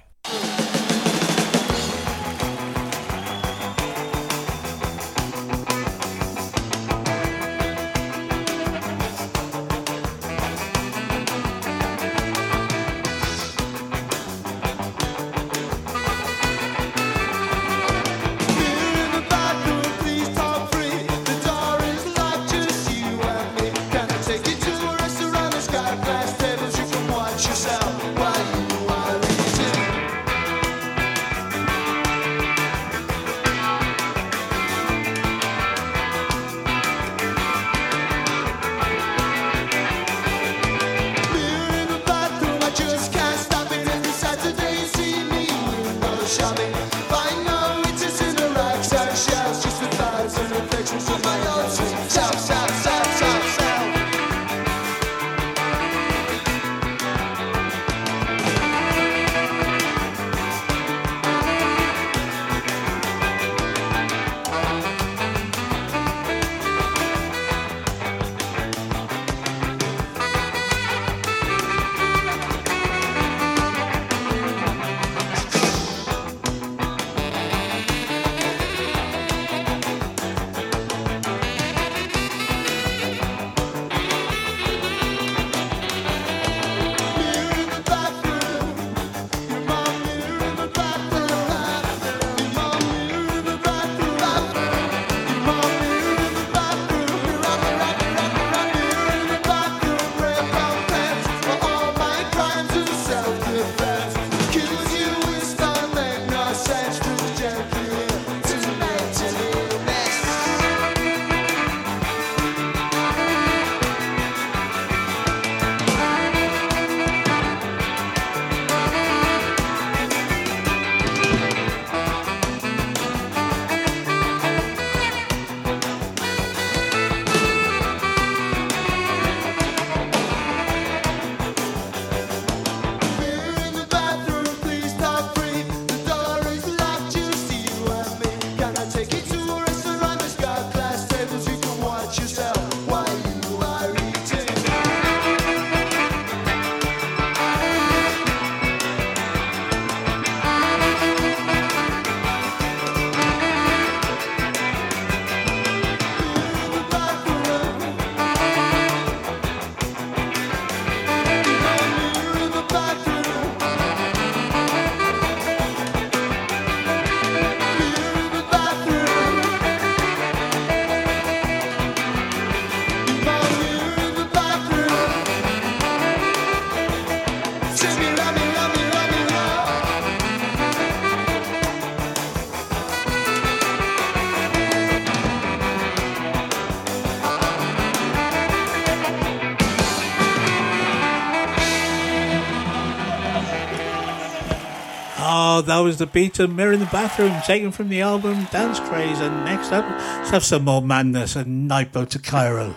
[195.71, 199.21] that was the beat of Mirror in the Bathroom, taken from the album Dance Craze.
[199.21, 199.85] And next up,
[200.17, 202.75] let's have some more madness and Nightboat to Cairo.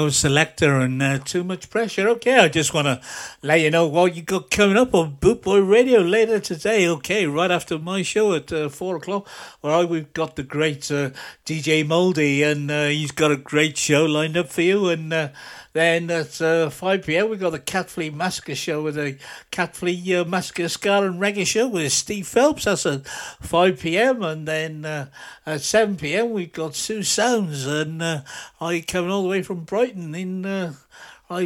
[0.00, 2.08] Was Selecter and uh, Too Much Pressure.
[2.08, 3.00] Okay, I just want to
[3.42, 6.88] let you know what you got coming up on Bootboy Radio later today.
[6.88, 9.28] Okay, right after my show at uh, 4 o'clock,
[9.60, 11.10] where we've got the great uh,
[11.44, 14.88] DJ Moldy, and uh, he's got a great show lined up for you.
[14.88, 15.28] And uh,
[15.72, 19.16] then at uh, 5 p.m., we've got the Cat Flea Massacre show with the
[19.50, 22.64] Cat Flea uh, Massacre Ska and Reggae show with Steve Phelps.
[22.64, 24.22] That's at 5 p.m.
[24.22, 25.06] And then uh,
[25.46, 28.20] at 7 p.m., we've got Sue Sounds, and uh,
[28.60, 30.44] I coming all the way from Brighton in.
[30.44, 30.74] Uh,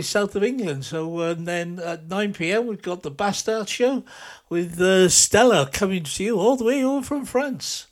[0.00, 0.84] south of England.
[0.84, 2.66] So uh, and then at 9 p.m.
[2.66, 4.02] we've got the Bastard Show
[4.48, 7.86] with uh, Stella coming to you all the way over from France.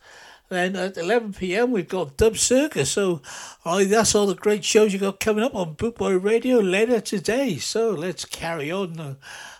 [0.48, 1.72] Then at 11 p.m.
[1.72, 2.90] we've got Dub Circus.
[2.90, 3.22] So
[3.64, 7.56] uh, that's all the great shows you've got coming up on Bootboy Radio later today.
[7.56, 9.14] So let's carry on uh,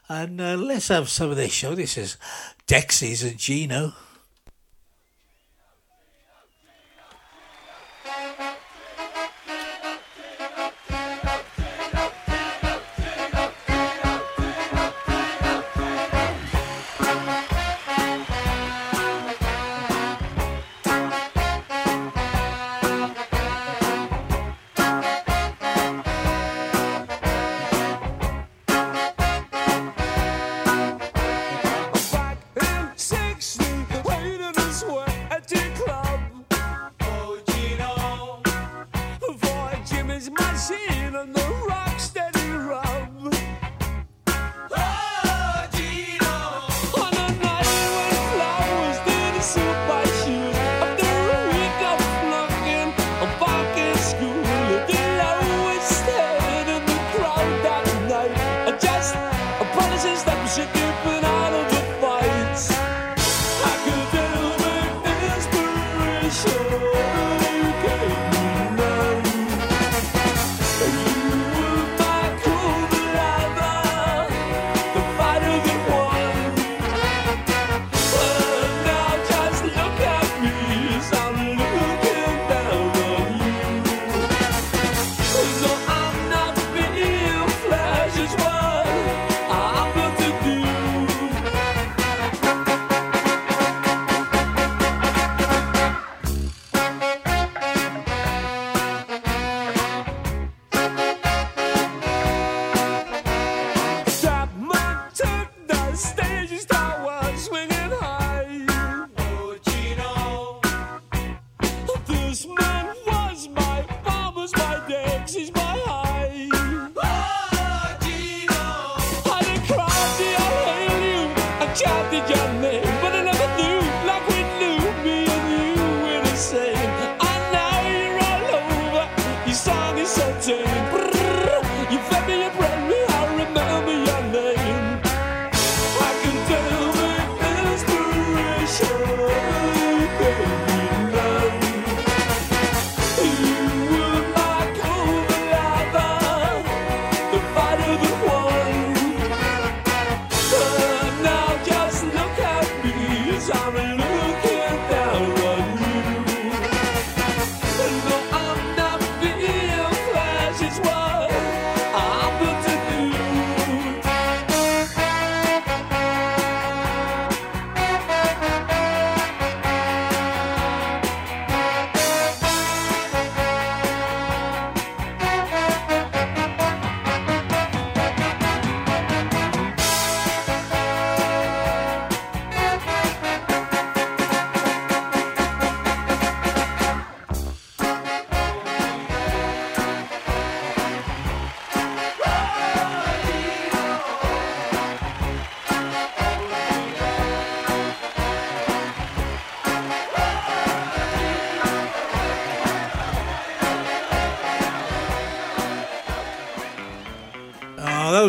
[0.09, 1.75] and uh, let's have some of this show.
[1.75, 2.17] This is
[2.67, 3.95] Dexys and Geno.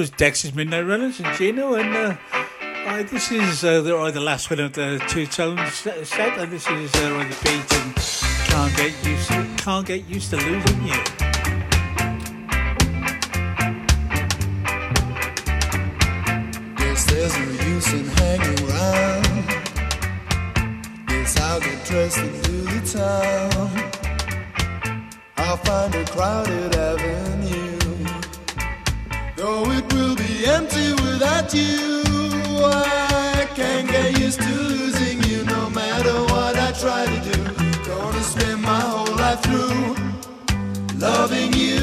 [0.05, 2.15] Was Dexys Midnight Runners and Geno, and uh,
[2.85, 6.51] uh, this is uh, the, uh, the last one of the two tones set, and
[6.51, 7.95] this is uh, on the beat and
[8.45, 11.24] can't get used to, can't get used to losing you.
[41.05, 41.74] Loving you.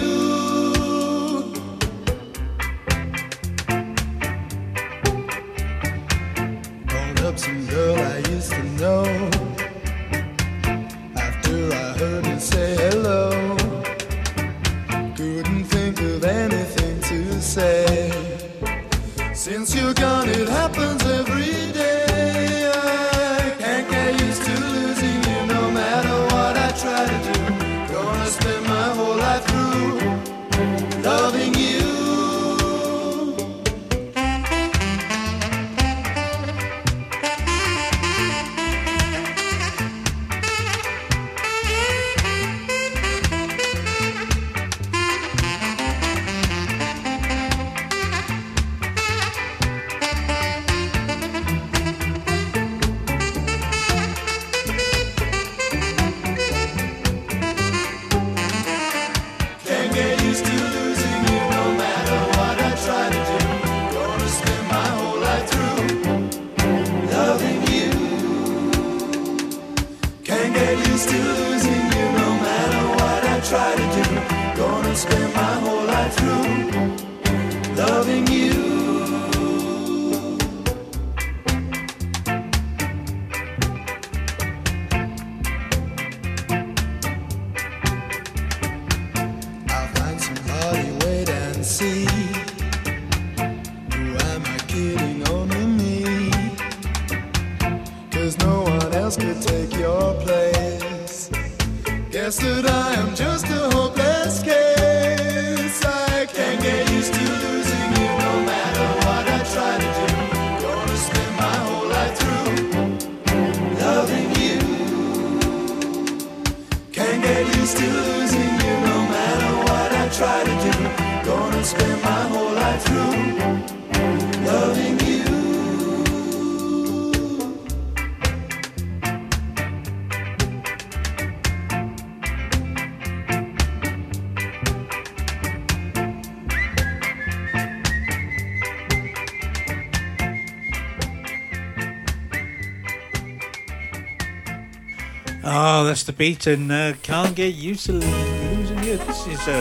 [145.93, 148.97] that's the beat, and uh, can't get used to losing you.
[148.97, 149.60] This is a,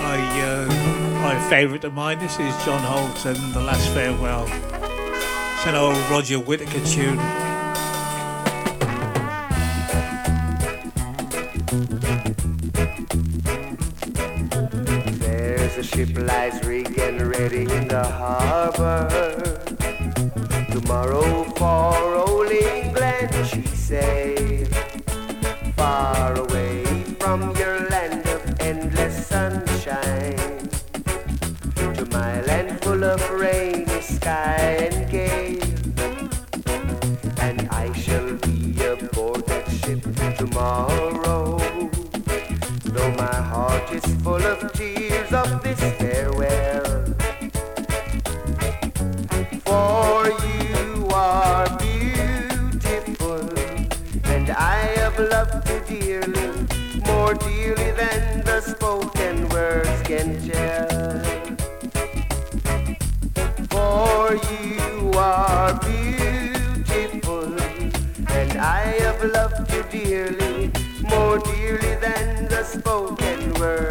[0.00, 2.20] my uh, my favourite of mine.
[2.20, 4.44] This is John Holt and The Last Farewell.
[4.44, 7.47] It's an old Roger Whittaker tune.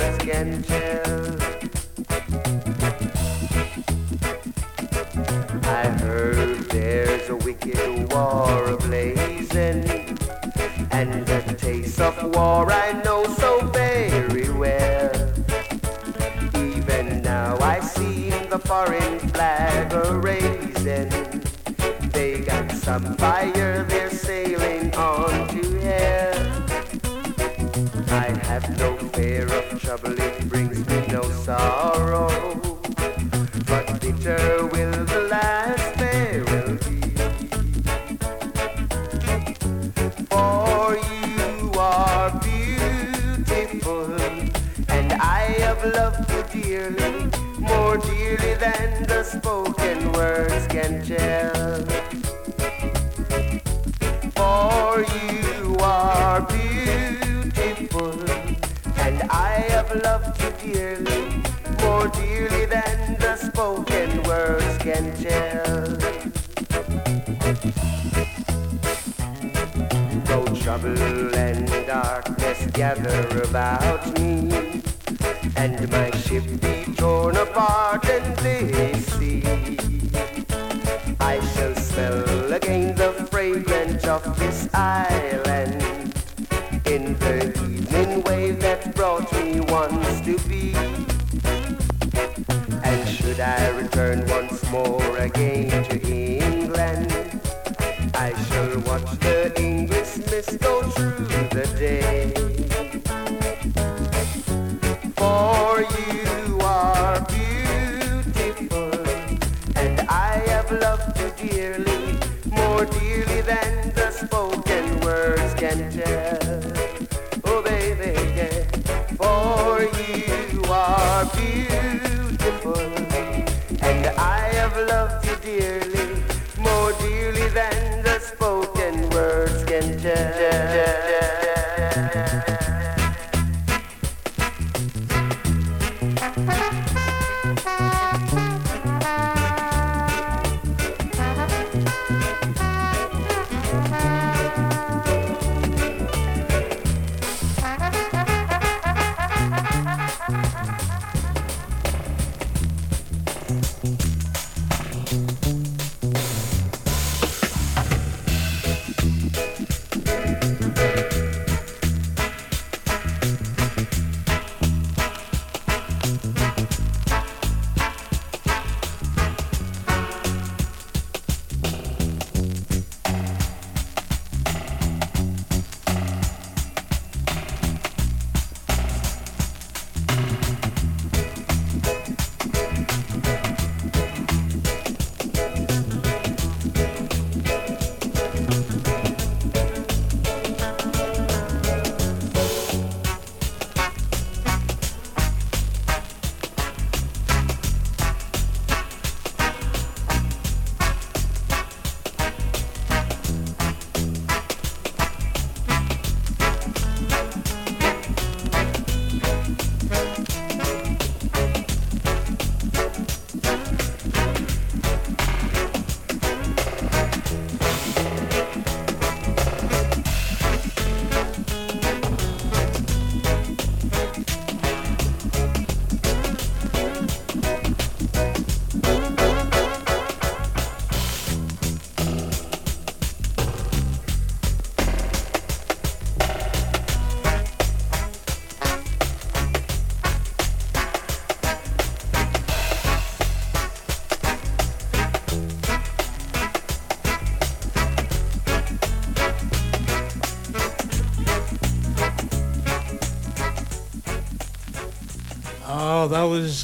[0.07, 0.25] just
[0.67, 1.36] chill.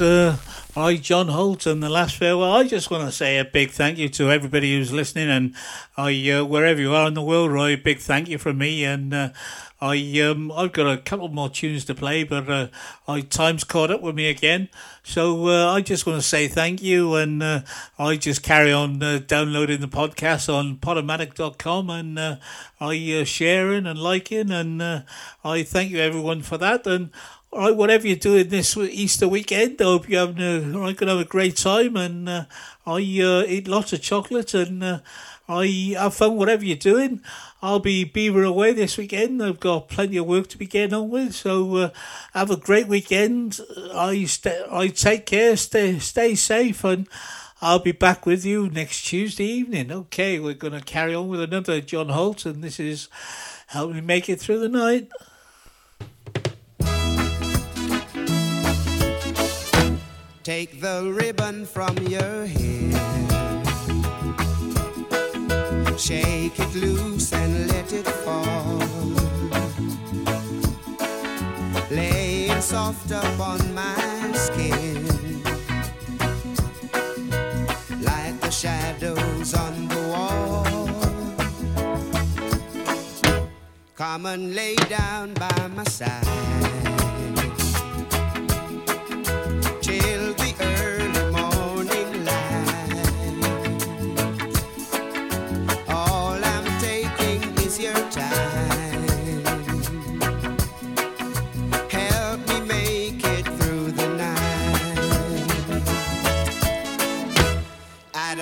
[0.00, 0.36] uh,
[0.76, 2.52] I, John Holt, and the last farewell.
[2.52, 5.54] I just want to say a big thank you to everybody who's listening, and
[5.96, 8.84] I, uh, wherever you are in the world, Roy, big thank you from me.
[8.84, 9.28] And uh,
[9.80, 12.68] I, um, I've got a couple more tunes to play, but uh,
[13.06, 14.68] I time's caught up with me again.
[15.04, 17.60] So uh, I just want to say thank you, and uh,
[17.96, 22.38] I just carry on uh, downloading the podcast on podomatic.com, and
[22.80, 24.82] I sharing and liking, and
[25.44, 26.84] I thank you everyone for that.
[26.86, 27.10] And
[27.54, 31.06] all right, whatever you're doing this Easter weekend, I hope you're having a, I can
[31.06, 32.44] have a great time, and uh,
[32.84, 34.98] I uh, eat lots of chocolate, and uh,
[35.48, 37.22] I have fun whatever you're doing.
[37.62, 39.40] I'll be beaver away this weekend.
[39.40, 41.90] I've got plenty of work to be getting on with, so uh,
[42.32, 43.60] have a great weekend.
[43.94, 47.06] I st- I take care, stay stay safe, and
[47.62, 49.92] I'll be back with you next Tuesday evening.
[49.92, 53.08] Okay, we're going to carry on with another John Holt, and this is
[53.68, 55.08] help me make it through the night.
[60.44, 62.92] Take the ribbon from your hair.
[65.96, 68.78] Shake it loose and let it fall.
[71.90, 75.06] Lay it soft upon my skin.
[78.02, 80.66] Like the shadows on the wall.
[83.96, 87.03] Come and lay down by my side.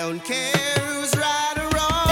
[0.05, 2.03] don't care who's right or wrong.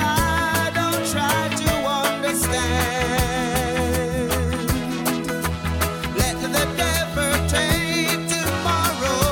[0.00, 1.70] I don't try to
[2.02, 2.74] understand.
[6.16, 9.22] Let the devil take tomorrow.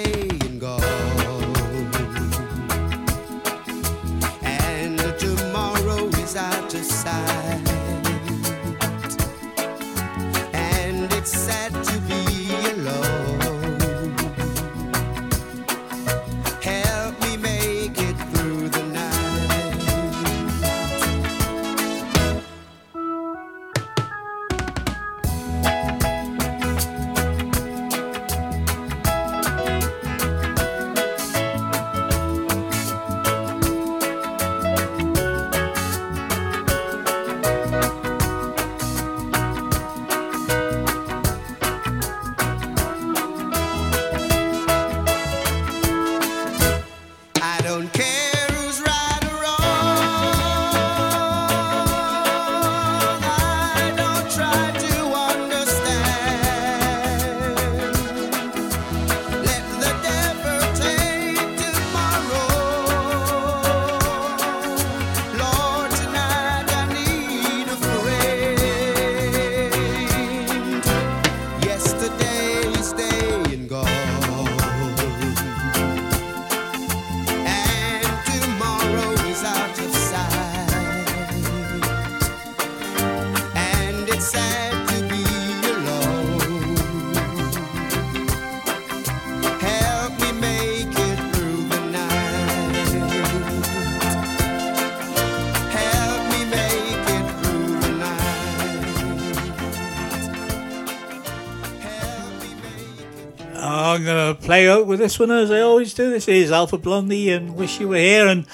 [104.62, 106.10] way out with this one, as I always do.
[106.10, 108.28] This is Alpha Blondy and wish you were here.
[108.28, 108.46] And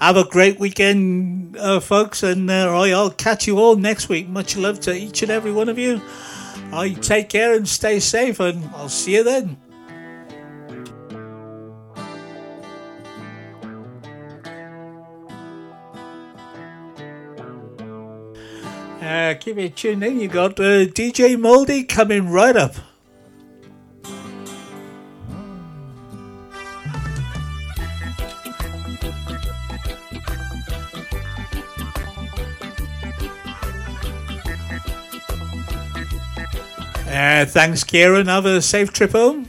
[0.00, 2.22] have a great weekend, uh, folks.
[2.22, 4.28] And uh, I'll catch you all next week.
[4.28, 6.00] Much love to each and every one of you.
[6.72, 9.56] I take care and stay safe, and I'll see you then.
[19.00, 20.20] Uh, keep it tuned in.
[20.20, 22.74] You got uh, DJ Moldy coming right up.
[37.16, 38.26] Uh, thanks, Kieran.
[38.26, 39.48] Have a safe trip home.